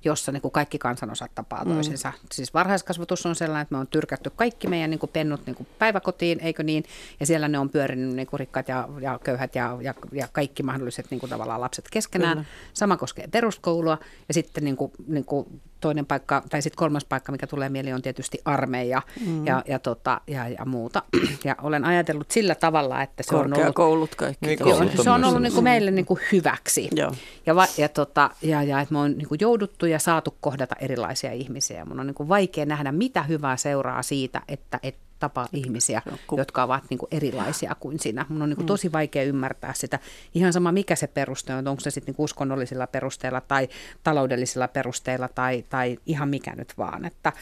jossa 0.04 0.32
niin 0.32 0.42
kuin 0.42 0.52
kaikki 0.52 0.78
kansanosat 0.78 1.30
tapaa 1.34 1.64
toisensa. 1.64 2.10
Mm. 2.10 2.26
Siis 2.32 2.54
varhaiskasvatus 2.54 3.26
on 3.26 3.34
sellainen, 3.34 3.62
että 3.62 3.74
me 3.74 3.78
on 3.78 3.86
tyrkätty 3.86 4.30
kaikki 4.30 4.68
meidän 4.68 4.90
niin 4.90 4.98
kuin 4.98 5.10
pennut 5.12 5.46
niin 5.46 5.56
kuin 5.56 5.66
päiväkotiin, 5.78 6.40
eikö 6.40 6.62
niin? 6.62 6.84
Ja 7.20 7.26
siellä 7.26 7.48
ne 7.48 7.58
on 7.58 7.70
pyörinyt 7.70 8.16
niin 8.16 8.26
kuin 8.26 8.40
rikkaat 8.40 8.68
ja, 8.68 8.88
ja 9.00 9.18
köyhät 9.24 9.54
ja, 9.54 9.78
ja, 9.80 9.94
ja 10.12 10.28
kaikki 10.32 10.62
mahdolliset 10.62 11.10
niin 11.10 11.20
kuin 11.20 11.30
tavallaan 11.30 11.60
lapset 11.60 11.84
keskenään. 11.90 12.36
Kyllä. 12.36 12.48
Sama 12.72 12.96
koskee 12.96 13.28
peruskoulua 13.28 13.98
ja 14.28 14.34
sitten 14.34 14.64
niin 14.64 14.76
kuin, 14.76 14.92
niin 15.06 15.24
kuin 15.24 15.60
toinen 15.80 16.06
paikka, 16.06 16.42
tai 16.50 16.62
sitten 16.62 16.78
kolmas 16.78 17.04
paikka, 17.04 17.32
mikä 17.32 17.46
tulee 17.46 17.68
mieleen, 17.68 17.94
on 17.94 18.02
tietysti 18.02 18.38
armeija 18.44 19.02
mm. 19.26 19.46
ja, 19.46 19.62
ja, 19.68 19.78
tota, 19.78 20.20
ja, 20.26 20.48
ja 20.48 20.64
muuta. 20.64 21.02
Ja 21.44 21.56
olen 21.62 21.84
ajatellut 21.84 22.30
sillä 22.30 22.54
tavalla, 22.54 23.02
että 23.02 23.22
se 23.22 23.34
on 23.34 23.40
ollut... 23.40 23.54
Korkeakoulut 23.54 24.14
kaikki. 24.14 24.46
Niin, 24.46 24.58
Koulut 24.58 24.98
on 24.98 25.04
se 25.04 25.10
on 25.10 25.24
ollut 25.24 25.42
niin 25.42 25.52
kuin 25.52 25.64
meille 25.64 25.90
niin 25.90 26.06
kuin 26.06 26.20
hyväksi. 26.32 26.88
Joo. 26.92 27.12
Ja, 27.46 27.56
va, 27.56 27.66
ja, 27.78 27.88
tota, 27.88 28.30
ja, 28.42 28.62
ja 28.62 28.80
että 28.80 28.92
me 28.92 28.98
on 28.98 29.10
niin 29.10 29.28
kuin 29.28 29.38
jouduttu 29.40 29.86
ja 29.86 29.98
saatu 29.98 30.36
kohdata 30.40 30.76
erilaisia 30.80 31.32
ihmisiä. 31.32 31.84
Mun 31.84 32.00
on 32.00 32.06
niin 32.06 32.14
kuin 32.14 32.28
vaikea 32.28 32.66
nähdä, 32.66 32.92
mitä 32.92 33.22
hyvää 33.22 33.56
seuraa 33.56 34.02
siitä, 34.02 34.42
että 34.48 34.78
et 34.82 34.96
tapaa 35.20 35.48
ihmisiä, 35.52 36.02
jotka 36.36 36.62
ovat 36.62 36.84
niin 36.90 36.98
kuin 36.98 37.08
erilaisia 37.10 37.76
kuin 37.80 37.98
sinä. 37.98 38.26
Mun 38.28 38.42
on 38.42 38.48
niin 38.48 38.56
kuin 38.56 38.66
tosi 38.66 38.92
vaikea 38.92 39.22
ymmärtää 39.22 39.72
sitä. 39.74 39.98
Ihan 40.34 40.52
sama, 40.52 40.72
mikä 40.72 40.96
se 40.96 41.06
peruste 41.06 41.54
on, 41.54 41.68
onko 41.68 41.80
se 41.80 41.90
sitten 41.90 42.14
niin 42.14 42.24
uskonnollisilla 42.24 42.86
perusteilla 42.86 43.40
tai 43.40 43.68
taloudellisilla 44.02 44.68
perusteilla 44.68 45.28
tai, 45.28 45.64
tai 45.68 45.98
ihan 46.06 46.28
mikä 46.28 46.54
nyt 46.56 46.72
vaan. 46.78 47.04
Että, 47.04 47.32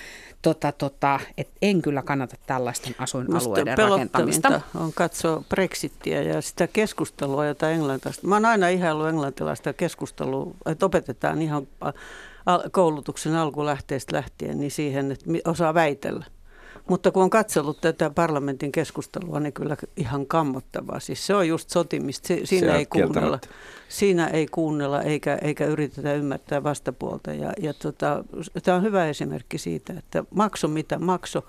tota, 0.42 0.72
tota, 0.72 1.20
et 1.36 1.48
en 1.62 1.82
kyllä 1.82 2.02
kannata 2.02 2.36
tällaisten 2.46 2.94
asuinalueiden 2.98 3.72
Musta 3.72 3.88
rakentamista. 3.88 4.60
on 4.74 4.92
katsoa 4.92 5.42
Brexittiä 5.48 6.22
ja 6.22 6.42
sitä 6.42 6.66
keskustelua, 6.66 7.46
jota 7.46 7.70
englantilaista. 7.70 8.26
Mä 8.26 8.34
oon 8.34 8.44
aina 8.44 8.68
ihaillut 8.68 9.08
englantilaista 9.08 9.72
keskustelua, 9.72 10.54
että 10.66 10.86
opetetaan 10.86 11.42
ihan 11.42 11.66
koulutuksen 12.70 13.34
alkulähteestä 13.34 14.16
lähtien 14.16 14.60
niin 14.60 14.70
siihen, 14.70 15.12
että 15.12 15.24
osaa 15.44 15.74
väitellä. 15.74 16.24
Mutta 16.88 17.10
kun 17.10 17.22
on 17.22 17.30
katsellut 17.30 17.80
tätä 17.80 18.10
parlamentin 18.10 18.72
keskustelua, 18.72 19.40
niin 19.40 19.52
kyllä 19.52 19.76
ihan 19.96 20.26
kammottavaa. 20.26 21.00
Siis 21.00 21.26
se 21.26 21.34
on 21.34 21.48
just 21.48 21.70
sotimista. 21.70 22.28
Si- 22.28 22.46
siinä, 22.46 22.76
ei 22.76 22.86
kuunnella, 22.86 23.38
siinä 23.88 24.26
ei 24.26 24.46
kuunnella 24.46 25.02
eikä, 25.02 25.38
eikä 25.42 25.66
yritetä 25.66 26.14
ymmärtää 26.14 26.62
vastapuolta. 26.62 27.32
Ja, 27.32 27.52
ja 27.60 27.74
tota, 27.74 28.24
tämä 28.62 28.76
on 28.76 28.82
hyvä 28.82 29.06
esimerkki 29.06 29.58
siitä, 29.58 29.92
että 29.98 30.24
makso 30.34 30.68
mitä 30.68 30.98
makso, 30.98 31.44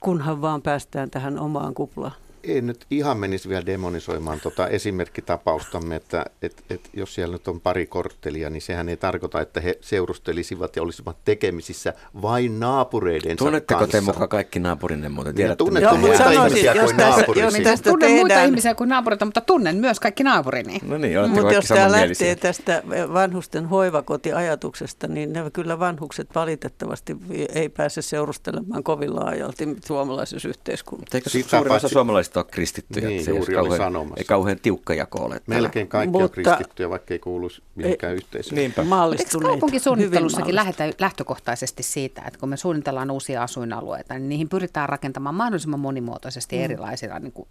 kunhan 0.00 0.42
vaan 0.42 0.62
päästään 0.62 1.10
tähän 1.10 1.38
omaan 1.38 1.74
kuplaan 1.74 2.12
en 2.42 2.66
nyt 2.66 2.86
ihan 2.90 3.18
menisi 3.18 3.48
vielä 3.48 3.66
demonisoimaan 3.66 4.40
tuota 4.40 4.68
esimerkkitapaustamme, 4.68 5.96
että 5.96 6.24
et, 6.42 6.64
et 6.70 6.90
jos 6.92 7.14
siellä 7.14 7.32
nyt 7.32 7.48
on 7.48 7.60
pari 7.60 7.86
korttelia, 7.86 8.50
niin 8.50 8.62
sehän 8.62 8.88
ei 8.88 8.96
tarkoita, 8.96 9.40
että 9.40 9.60
he 9.60 9.78
seurustelisivat 9.80 10.76
ja 10.76 10.82
olisivat 10.82 11.16
tekemisissä 11.24 11.94
vain 12.22 12.60
naapureiden 12.60 13.36
Tunnetteko 13.36 13.86
te 13.86 14.00
mukaan 14.00 14.28
kaikki 14.28 14.58
naapurinne 14.58 15.08
muuten? 15.08 15.34
Tiedätte 15.34 15.56
tunnette 15.56 15.84
Joo, 15.88 15.96
muita 15.96 16.18
sanoisin, 16.18 16.42
ihmisiä 16.46 16.74
jos 16.74 16.84
kuin 16.84 16.96
naapurisi. 16.96 17.44
Jos 17.44 17.54
tästä 17.54 17.90
tunnen 17.90 18.08
tehdään... 18.08 18.20
muita 18.20 18.42
ihmisiä 18.44 18.74
kuin 18.74 18.88
naapurita, 18.88 19.24
mutta 19.24 19.40
tunnen 19.40 19.76
myös 19.76 20.00
kaikki 20.00 20.24
naapurini. 20.24 20.78
No 20.82 20.98
niin, 20.98 21.30
Mutta 21.30 21.52
jos 21.52 21.64
tämä 21.64 21.92
lähtee 21.92 22.36
tästä 22.36 22.82
vanhusten 23.12 23.66
hoivakotiajatuksesta, 23.66 25.08
niin 25.08 25.32
ne 25.32 25.50
kyllä 25.52 25.78
vanhukset 25.78 26.28
valitettavasti 26.34 27.16
ei 27.54 27.68
pääse 27.68 28.02
seurustelemaan 28.02 28.82
kovin 28.82 29.16
laajalti 29.16 29.76
suomalaisessa 29.84 30.48
yhteiskunnassa. 30.48 31.16
Eikö 31.16 31.30
suurin 31.30 31.72
osa 31.72 31.88
suomalaisista 31.88 32.27
ole 32.36 32.44
kristittyjä. 32.44 33.08
Niin, 33.08 33.24
se 33.24 33.30
juuri 33.30 33.54
kauhean, 33.54 33.70
oli 33.70 33.78
sanomassa. 33.78 34.14
Ei 34.16 34.24
kauhean 34.24 34.58
tiukka 34.62 34.94
jako 34.94 35.18
ole. 35.18 35.40
Melkein 35.46 35.88
kaikki 35.88 36.10
Mutta, 36.10 36.24
on 36.24 36.30
kristittyjä, 36.30 36.90
vaikka 36.90 37.14
ei 37.14 37.18
kuuluisi 37.18 37.62
mihinkään 37.74 38.14
yhteisöön. 38.14 38.56
Niinpä. 38.56 38.82
Eikö 39.18 39.38
kaupunkisuunnittelussakin 39.42 40.54
lähdetä 40.54 40.92
lähtökohtaisesti 40.98 41.82
siitä, 41.82 42.22
että 42.26 42.40
kun 42.40 42.48
me 42.48 42.56
suunnitellaan 42.56 43.10
uusia 43.10 43.42
asuinalueita, 43.42 44.14
niin 44.14 44.28
niihin 44.28 44.48
pyritään 44.48 44.88
rakentamaan 44.88 45.34
mahdollisimman 45.34 45.80
monimuotoisesti 45.80 46.56
mm. 46.56 46.62
erilaisilla 46.62 47.18
niin 47.18 47.32
kuin. 47.32 47.48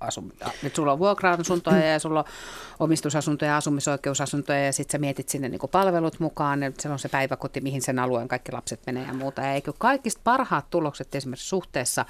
Nyt 0.64 0.76
sulla 0.76 0.92
on 0.92 1.00
vuokra-asuntoja 1.00 1.86
ja 1.92 2.00
sulla 2.00 2.20
on 2.20 2.26
omistusasuntoja, 2.80 3.58
asumisoikeusasuntoja 3.58 4.66
ja 4.66 4.74
sitten 4.74 4.92
sä 4.92 4.98
mietit 4.98 5.30
sinne 5.30 5.50
niin 5.50 5.60
kuin 5.60 5.72
palvelut 5.72 6.20
mukaan. 6.20 6.64
Ja 6.64 6.72
se 6.80 6.90
on 6.90 7.00
se 7.00 7.10
päiväkoti, 7.10 7.62
mihin 7.62 7.82
sen 7.82 8.00
alueen 8.00 8.28
kaikki 8.28 8.52
lapset 8.52 8.80
menee 8.86 9.08
ja 9.08 9.14
muuta. 9.14 9.42
Ja 9.42 9.54
eikö 9.54 9.74
kaikista 9.78 10.22
parhaat 10.24 10.70
tulokset 10.70 11.16
esimerkiksi 11.16 11.48
suhteessa, 11.48 12.06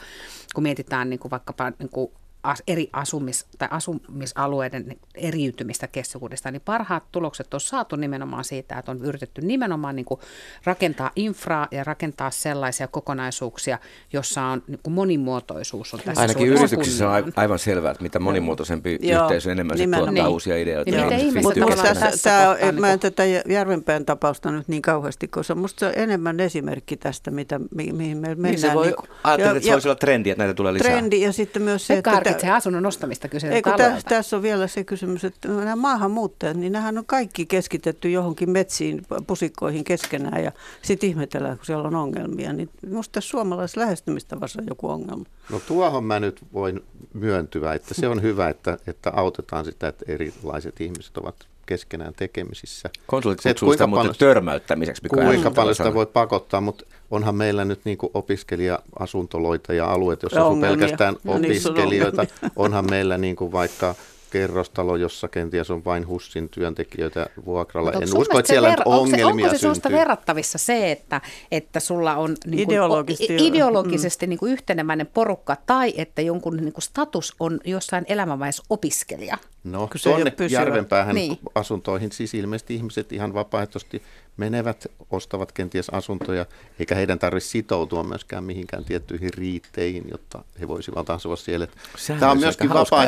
kun 0.55 0.63
mietitään 0.63 1.09
niin 1.09 1.19
kuin 1.19 1.31
vaikkapa 1.31 1.71
niin 1.79 1.89
kuin 1.89 2.11
as, 2.47 2.63
eri 2.67 2.89
asumis- 2.93 3.45
tai 3.57 3.67
asumisalueiden 3.71 4.97
eriytymistä 5.15 5.87
keskuudesta, 5.87 6.51
niin 6.51 6.61
parhaat 6.65 7.03
tulokset 7.11 7.53
on 7.53 7.59
saatu 7.59 7.95
nimenomaan 7.95 8.43
siitä, 8.43 8.79
että 8.79 8.91
on 8.91 9.05
yritetty 9.05 9.41
nimenomaan 9.41 9.95
niin 9.95 10.05
kuin 10.05 10.19
rakentaa 10.63 11.11
infraa 11.15 11.67
ja 11.71 11.83
rakentaa 11.83 12.31
sellaisia 12.31 12.87
kokonaisuuksia, 12.87 13.79
jossa 14.13 14.41
on 14.41 14.63
niin 14.67 14.79
kuin 14.83 14.93
monimuotoisuus 14.93 15.93
on 15.93 15.99
tässä 16.05 16.21
Ainakin 16.21 16.47
yrityksissä 16.47 17.09
on 17.09 17.33
aivan 17.35 17.59
selvää, 17.59 17.91
että 17.91 18.03
mitä 18.03 18.19
monimuotoisempi 18.19 18.99
Joo, 19.01 19.23
yhteisö 19.23 19.51
enemmän 19.51 19.77
se 19.77 19.87
tuottaa 19.87 20.11
niin. 20.11 20.27
uusia 20.27 20.57
ideoita. 20.57 20.91
Niin, 20.91 21.09
niin, 21.09 21.43
mutta 21.43 21.83
tässä, 21.83 22.23
tämä, 22.23 22.49
on, 22.49 22.79
mä 22.79 22.91
en 22.91 22.99
tätä 22.99 23.23
Järvenpään 23.49 24.05
tapausta 24.05 24.51
nyt 24.51 24.67
niin 24.67 24.81
kauheasti, 24.81 25.27
koska 25.27 25.55
minusta 25.55 25.79
se 25.79 25.85
on 25.85 25.93
enemmän 25.95 26.39
esimerkki 26.39 26.97
tästä, 26.97 27.31
mitä, 27.31 27.59
mihin 27.75 27.97
me 27.97 28.07
mennään. 28.13 28.41
Niin 28.41 28.59
se 28.59 28.73
voi, 28.73 28.85
niin 28.85 28.95
kuin, 28.95 29.09
ajattelet, 29.23 29.57
että 29.57 29.67
se 29.67 29.73
voisi 29.73 29.87
olla 29.87 29.95
trendi, 29.95 30.29
että 30.29 30.43
näitä 30.43 30.53
tulee 30.53 30.73
lisää. 30.73 30.91
Trendi 30.91 31.21
ja 31.21 31.33
sitten 31.33 31.61
myös 31.61 31.87
se, 31.87 31.93
että 31.93 32.11
se 32.41 32.49
asunnon 32.49 32.85
ostamista 32.85 33.27
kyse 33.27 33.49
Ei, 33.49 33.61
tässä, 33.61 34.01
tässä 34.09 34.35
on 34.35 34.41
vielä 34.41 34.67
se 34.67 34.83
kysymys, 34.83 35.25
että 35.25 35.47
nämä 35.47 35.75
maahanmuuttajat, 35.75 36.57
niin 36.57 36.71
nämähän 36.71 36.97
on 36.97 37.05
kaikki 37.05 37.45
keskitetty 37.45 38.11
johonkin 38.11 38.49
metsiin, 38.49 39.05
pusikkoihin 39.27 39.83
keskenään 39.83 40.43
ja 40.43 40.51
sitten 40.81 41.09
ihmetellään, 41.09 41.57
kun 41.57 41.65
siellä 41.65 41.87
on 41.87 41.95
ongelmia. 41.95 42.53
Niin 42.53 42.69
minusta 42.81 43.11
tässä 43.11 43.29
suomalaisessa 43.29 43.81
lähestymistavassa 43.81 44.61
on 44.61 44.67
joku 44.69 44.89
ongelma. 44.89 45.25
No 45.51 45.59
tuohon 45.59 46.03
mä 46.03 46.19
nyt 46.19 46.41
voin 46.53 46.83
myöntyä, 47.13 47.73
että 47.73 47.93
se 47.93 48.07
on 48.07 48.21
hyvä, 48.21 48.49
että, 48.49 48.77
että 48.87 49.11
autetaan 49.15 49.65
sitä, 49.65 49.87
että 49.87 50.05
erilaiset 50.07 50.81
ihmiset 50.81 51.17
ovat 51.17 51.47
keskenään 51.67 52.13
tekemisissä. 52.13 52.89
Konsulit 53.07 53.39
kutsuu 53.43 53.71
sitä 53.71 53.87
paljon, 53.87 54.15
törmäyttämiseksi. 54.19 55.03
Mikä 55.03 55.15
kuinka 55.15 55.51
paljon 55.51 55.75
sitä 55.75 55.93
voi 55.93 56.05
pakottaa, 56.05 56.61
mutta 56.61 56.85
onhan 57.11 57.35
meillä 57.35 57.65
nyt 57.65 57.79
niin 57.83 57.97
kuin 57.97 58.11
opiskelija-asuntoloita 58.13 59.73
ja 59.73 59.85
alueet, 59.85 60.23
joissa 60.23 60.45
on 60.45 60.61
pelkästään 60.61 61.15
no 61.23 61.37
niin, 61.37 61.51
opiskelijoita. 61.51 62.25
On 62.55 62.67
onhan 62.67 62.89
meillä 62.89 63.17
niin 63.17 63.35
kuin 63.35 63.51
vaikka 63.51 63.95
kerrostalo, 64.31 64.95
jossa 64.95 65.27
kenties 65.27 65.71
on 65.71 65.85
vain 65.85 66.07
HUSSin 66.07 66.49
työntekijöitä 66.49 67.25
vuokralla. 67.45 67.91
Mutta 67.91 68.05
en 68.05 68.17
usko, 68.17 68.39
että 68.39 68.47
siellä 68.47 68.75
ver- 68.75 68.81
ongelmia 68.85 69.27
onko 69.27 69.39
se, 69.39 69.45
onko 69.45 69.55
se 69.55 69.57
sinusta 69.57 69.91
verrattavissa 69.91 70.57
se, 70.57 70.91
että, 70.91 71.21
että 71.51 71.79
sulla 71.79 72.15
on 72.15 72.29
niin 72.29 72.65
kuin, 72.65 72.73
ideologisesti, 72.73 73.47
ideologisesti 73.47 74.25
mm. 74.25 74.29
niin 74.29 74.39
kuin 74.39 74.51
yhteneväinen 74.51 75.07
porukka 75.07 75.57
tai 75.65 75.93
että 75.97 76.21
jonkun 76.21 76.57
niin 76.57 76.73
kuin 76.73 76.83
status 76.83 77.35
on 77.39 77.59
jossain 77.65 78.05
elämänvaiheessa 78.07 78.63
opiskelija? 78.69 79.37
No, 79.63 79.89
tuonne 80.03 80.33
Järvenpäähän 80.49 81.15
niin. 81.15 81.39
asuntoihin 81.55 82.11
siis 82.11 82.33
ilmeisesti 82.33 82.75
ihmiset 82.75 83.11
ihan 83.11 83.33
vapaaehtoisesti 83.33 84.01
menevät, 84.37 84.87
ostavat 85.11 85.51
kenties 85.51 85.89
asuntoja, 85.89 86.45
eikä 86.79 86.95
heidän 86.95 87.19
tarvitse 87.19 87.49
sitoutua 87.49 88.03
myöskään 88.03 88.43
mihinkään 88.43 88.85
tiettyihin 88.85 89.33
riitteihin, 89.33 90.03
jotta 90.11 90.43
he 90.59 90.67
voisivat 90.67 91.09
asua 91.09 91.35
siellä. 91.35 91.67
Sehän 91.97 92.19
Tämä 92.19 92.31
on 92.31 92.39
myöskin 92.39 92.69
vapaa- 92.69 93.07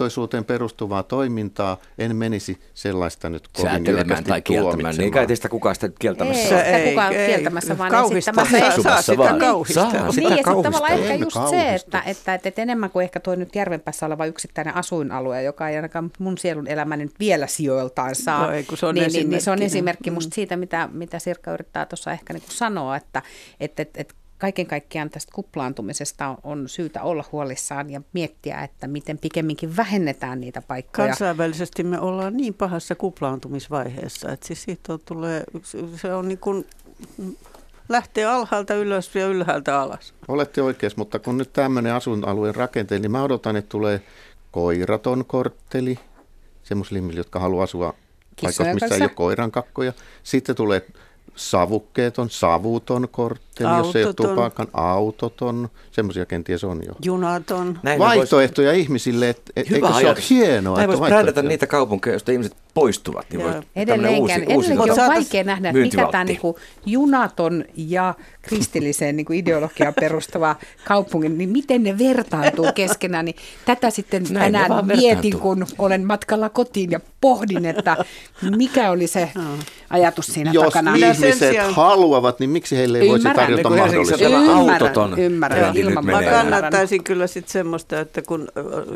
vapaaehtoisuuteen 0.00 0.44
perustuvaa 0.44 1.02
toimintaa. 1.02 1.76
En 1.98 2.16
menisi 2.16 2.60
sellaista 2.74 3.30
nyt 3.30 3.48
kovin 3.48 3.86
jyrkästi 3.86 4.24
tai 4.24 4.42
kieltämään. 4.42 4.94
Niin 4.94 5.04
eikä 5.04 5.26
teistä 5.26 5.48
kukaan 5.48 5.74
sitä 5.74 5.88
kieltämässä. 5.98 6.62
Ei, 6.62 6.74
ei 6.74 6.90
kukaan 6.90 7.12
ei, 7.12 7.26
kieltämässä, 7.26 7.78
vaan 7.78 7.90
kauhistamässä. 7.90 8.82
Saa 8.82 9.02
sitä 9.02 9.36
kauhistaa. 9.40 9.90
Saa 9.90 10.12
sitä 10.12 10.28
niin, 10.28 10.38
ja 10.38 10.44
sitten 10.44 10.62
tavallaan 10.62 10.92
ehkä 10.92 11.14
just 11.14 11.36
se, 11.50 11.74
että, 11.74 12.02
että, 12.06 12.34
että, 12.34 12.48
että 12.48 12.62
enemmän 12.62 12.90
kuin 12.90 13.04
ehkä 13.04 13.20
tuo 13.20 13.34
nyt 13.34 13.54
Järvenpäässä 13.54 14.06
oleva 14.06 14.26
yksittäinen 14.26 14.76
asuinalue, 14.76 15.42
joka 15.42 15.68
ei 15.68 15.76
ainakaan 15.76 16.10
mun 16.18 16.38
sielun 16.38 16.66
elämäni 16.66 17.04
nyt 17.04 17.14
vielä 17.20 17.46
sijoiltaan 17.46 18.14
saa, 18.14 18.46
no 18.46 18.52
ei, 18.52 18.66
se 18.74 18.86
on 18.86 18.94
niin, 18.94 19.12
niin, 19.12 19.30
niin 19.30 19.42
se 19.42 19.50
on 19.50 19.62
esimerkki 19.62 20.10
musta 20.10 20.28
mm. 20.28 20.34
siitä, 20.34 20.56
mitä, 20.56 20.88
mitä 20.92 21.18
Sirkka 21.18 21.52
yrittää 21.52 21.86
tuossa 21.86 22.12
ehkä 22.12 22.32
niin 22.32 22.42
kuin 22.42 22.56
sanoa, 22.56 22.96
että 22.96 23.22
että, 23.60 23.82
että, 23.82 24.00
että 24.00 24.14
kaiken 24.40 24.66
kaikkiaan 24.66 25.10
tästä 25.10 25.32
kuplaantumisesta 25.34 26.36
on 26.42 26.68
syytä 26.68 27.02
olla 27.02 27.24
huolissaan 27.32 27.90
ja 27.90 28.00
miettiä, 28.12 28.62
että 28.62 28.86
miten 28.86 29.18
pikemminkin 29.18 29.76
vähennetään 29.76 30.40
niitä 30.40 30.62
paikkoja. 30.62 31.08
Kansainvälisesti 31.08 31.82
me 31.82 32.00
ollaan 32.00 32.36
niin 32.36 32.54
pahassa 32.54 32.94
kuplaantumisvaiheessa, 32.94 34.32
että 34.32 34.46
siis 34.46 34.62
siitä 34.62 34.92
on, 34.92 35.00
tulee, 35.04 35.44
se 35.96 36.14
on 36.14 36.28
niin 36.28 36.38
kuin 36.38 36.66
lähtee 37.88 38.24
alhaalta 38.24 38.74
ylös 38.74 39.14
ja 39.14 39.26
ylhäältä 39.26 39.80
alas. 39.80 40.14
Olette 40.28 40.62
oikeassa, 40.62 40.98
mutta 40.98 41.18
kun 41.18 41.38
nyt 41.38 41.52
tämmöinen 41.52 41.92
asuinalueen 41.94 42.54
rakenteeli, 42.54 43.02
niin 43.02 43.12
mä 43.12 43.22
odotan, 43.22 43.56
että 43.56 43.68
tulee 43.68 44.02
koiraton 44.50 45.24
kortteli 45.24 45.98
semmoisille 46.62 46.98
ihmisille, 46.98 47.20
jotka 47.20 47.40
haluaa 47.40 47.64
asua 47.64 47.94
paikassa, 48.42 48.74
missä 48.74 48.94
ei 48.94 49.02
ole 49.02 49.08
koiran 49.08 49.50
kakkoja. 49.50 49.92
Sitten 50.22 50.56
tulee 50.56 50.86
savukkeeton, 51.36 52.30
savuton 52.30 53.08
kortteli, 53.10 53.68
autoton. 53.68 53.86
jos 53.86 53.96
ei 53.96 54.04
ole 54.04 54.14
tupakan, 54.14 54.68
autoton, 54.72 55.68
semmoisia 55.90 56.26
kenties 56.26 56.64
on 56.64 56.80
jo. 56.86 56.92
Junaton. 57.04 57.78
Näin 57.82 57.98
Vaihtoehtoja 57.98 58.70
vois... 58.70 58.80
ihmisille, 58.80 59.28
et, 59.28 59.42
et, 59.56 59.72
eikö 59.72 59.88
se 60.00 60.08
ole 60.08 60.16
hienoa? 60.30 60.76
Näin 60.76 60.88
voisi 60.88 61.02
brändätä 61.02 61.42
niitä 61.42 61.66
kaupunkeja, 61.66 62.14
joista 62.14 62.32
ihmiset 62.32 62.56
poistuvat. 62.80 63.26
Niin 63.30 63.42
voi 63.42 63.62
edelleenkään, 63.76 64.40
uusi, 64.48 64.72
uusi 64.78 64.90
on 64.90 65.08
vaikea 65.08 65.44
nähdä, 65.44 65.72
mikä 65.72 66.08
tämä 66.10 66.24
niinku 66.24 66.58
junaton 66.86 67.64
ja 67.76 68.14
kristilliseen 68.42 69.16
niinku 69.16 69.32
ideologiaan 69.32 69.94
perustava 70.00 70.56
kaupungin, 70.84 71.38
niin 71.38 71.50
miten 71.50 71.82
ne 71.82 71.98
vertaantuu 71.98 72.66
keskenään. 72.74 73.24
Niin 73.24 73.36
tätä 73.64 73.90
sitten 73.90 74.26
Näin 74.30 74.52
tänään 74.52 74.86
mietin, 74.86 75.38
kun 75.38 75.66
olen 75.78 76.06
matkalla 76.06 76.48
kotiin 76.48 76.90
ja 76.90 77.00
pohdin, 77.20 77.66
että 77.66 77.96
mikä 78.56 78.90
oli 78.90 79.06
se 79.06 79.30
ajatus 79.90 80.26
siinä 80.26 80.50
Jos 80.52 80.64
takana. 80.64 80.96
Jos 80.96 81.18
ihmiset 81.18 81.50
sijaan... 81.50 81.74
haluavat, 81.74 82.40
niin 82.40 82.50
miksi 82.50 82.76
heille 82.76 82.98
ei 82.98 83.08
voisi 83.08 83.28
tarjota 83.34 83.68
niin 83.68 83.78
mahdollisuutta? 83.78 84.24
Ymmärrän, 84.26 85.18
ymmärrän. 85.18 85.76
Ilman 85.76 86.06
Mä 86.06 86.22
kannattaisin 86.22 87.04
kyllä 87.04 87.26
sitten 87.26 87.52
semmoista, 87.52 88.00
että 88.00 88.22
kun 88.22 88.48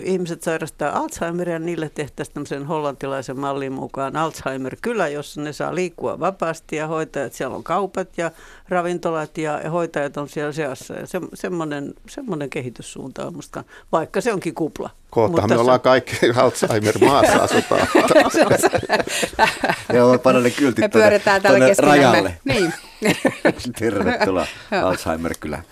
ihmiset 0.02 0.42
sairastaa 0.42 0.98
Alzheimeria, 0.98 1.58
niille 1.58 1.90
tehtäisiin 1.94 2.34
tämmöisen 2.34 2.66
hollantilaisen 2.66 3.40
mallin 3.40 3.72
mukaan 3.74 4.16
Alzheimer-kylä, 4.16 5.08
jossa 5.08 5.40
ne 5.40 5.52
saa 5.52 5.74
liikkua 5.74 6.20
vapaasti 6.20 6.76
ja 6.76 6.86
hoitajat, 6.86 7.32
siellä 7.32 7.56
on 7.56 7.64
kaupat 7.64 8.08
ja 8.16 8.30
ravintolat 8.68 9.38
ja 9.38 9.70
hoitajat 9.70 10.16
on 10.16 10.28
siellä 10.28 10.52
seassa. 10.52 10.94
Ja 10.94 11.06
se, 11.06 11.20
semmoinen, 11.34 11.94
semmoinen 12.08 12.50
kehityssuunta 12.50 13.26
on 13.26 13.36
musta, 13.36 13.64
vaikka 13.92 14.20
se 14.20 14.32
onkin 14.32 14.54
kupla. 14.54 14.90
Kohta 15.10 15.48
me 15.48 15.58
ollaan 15.58 15.80
kaikki 15.80 16.16
Alzheimer-maassa 16.36 17.42
asutaan. 17.42 17.88
Joo, 19.92 20.18
panna 20.18 20.40
ne 20.40 20.50
kyltit 20.50 20.82
me 20.82 20.88
pyöritään 20.88 21.42
täällä 21.42 21.66
rajalle. 21.78 22.38
Niin. 22.44 22.72
Tervetuloa 23.78 24.46
Alzheimer-kylään. 24.82 25.62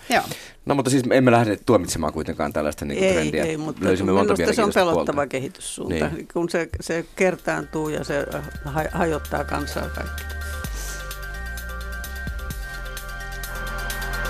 No 0.65 0.75
mutta 0.75 0.91
siis 0.91 1.03
emme 1.11 1.31
lähde 1.31 1.57
tuomitsemaan 1.65 2.13
kuitenkaan 2.13 2.53
tällaista 2.53 2.85
niin 2.85 3.03
ei, 3.03 3.13
trendiä. 3.13 3.43
Ei, 3.43 3.57
mutta 3.57 3.85
Löysimme 3.85 4.11
monta 4.11 4.33
minusta 4.33 4.55
se 4.55 4.63
on 4.63 4.71
pelottava 4.73 5.15
puolta. 5.15 5.27
kehityssuunta, 5.27 6.07
niin. 6.07 6.27
kun 6.33 6.49
se, 6.49 6.69
se 6.81 7.05
kertaantuu 7.15 7.89
ja 7.89 8.03
se 8.03 8.25
äh, 8.35 8.43
hajottaa 8.91 9.43
kansaa 9.43 9.89
kaikki. 9.89 10.23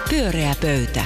Pyöreä 0.09 0.55
pöytä. 0.61 1.05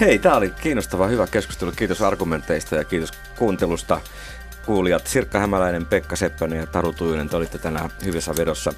Hei, 0.00 0.18
tämä 0.18 0.36
oli 0.36 0.52
kiinnostava 0.62 1.06
hyvä 1.06 1.26
keskustelu. 1.26 1.72
Kiitos 1.76 2.02
argumenteista 2.02 2.76
ja 2.76 2.84
kiitos 2.84 3.12
kuuntelusta. 3.38 4.00
Kuulijat 4.66 5.06
Sirkka 5.06 5.38
Hämäläinen, 5.38 5.86
Pekka 5.86 6.16
Seppänen 6.16 6.58
ja 6.58 6.66
Taru 6.66 6.92
Tujunen, 6.92 7.28
te 7.28 7.36
olitte 7.36 7.58
tänään 7.58 7.90
hyvässä 8.04 8.36
vedossa. 8.36 8.72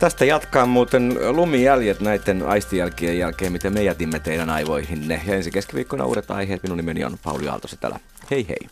Tästä 0.00 0.24
jatkaa 0.24 0.66
muuten 0.66 1.18
lumijäljet 1.30 2.00
näiden 2.00 2.42
aistijälkien 2.46 3.18
jälkeen, 3.18 3.52
miten 3.52 3.72
me 3.72 3.82
jätimme 3.82 4.18
teidän 4.18 4.50
aivoihinne. 4.50 5.22
Ja 5.26 5.34
ensi 5.34 5.50
keskiviikkona 5.50 6.04
uudet 6.04 6.30
aiheet. 6.30 6.62
Minun 6.62 6.76
nimeni 6.76 7.04
on 7.04 7.18
Pauli 7.24 7.48
Aaltosi 7.48 7.76
täällä. 7.76 8.00
Hei 8.30 8.48
hei. 8.48 8.68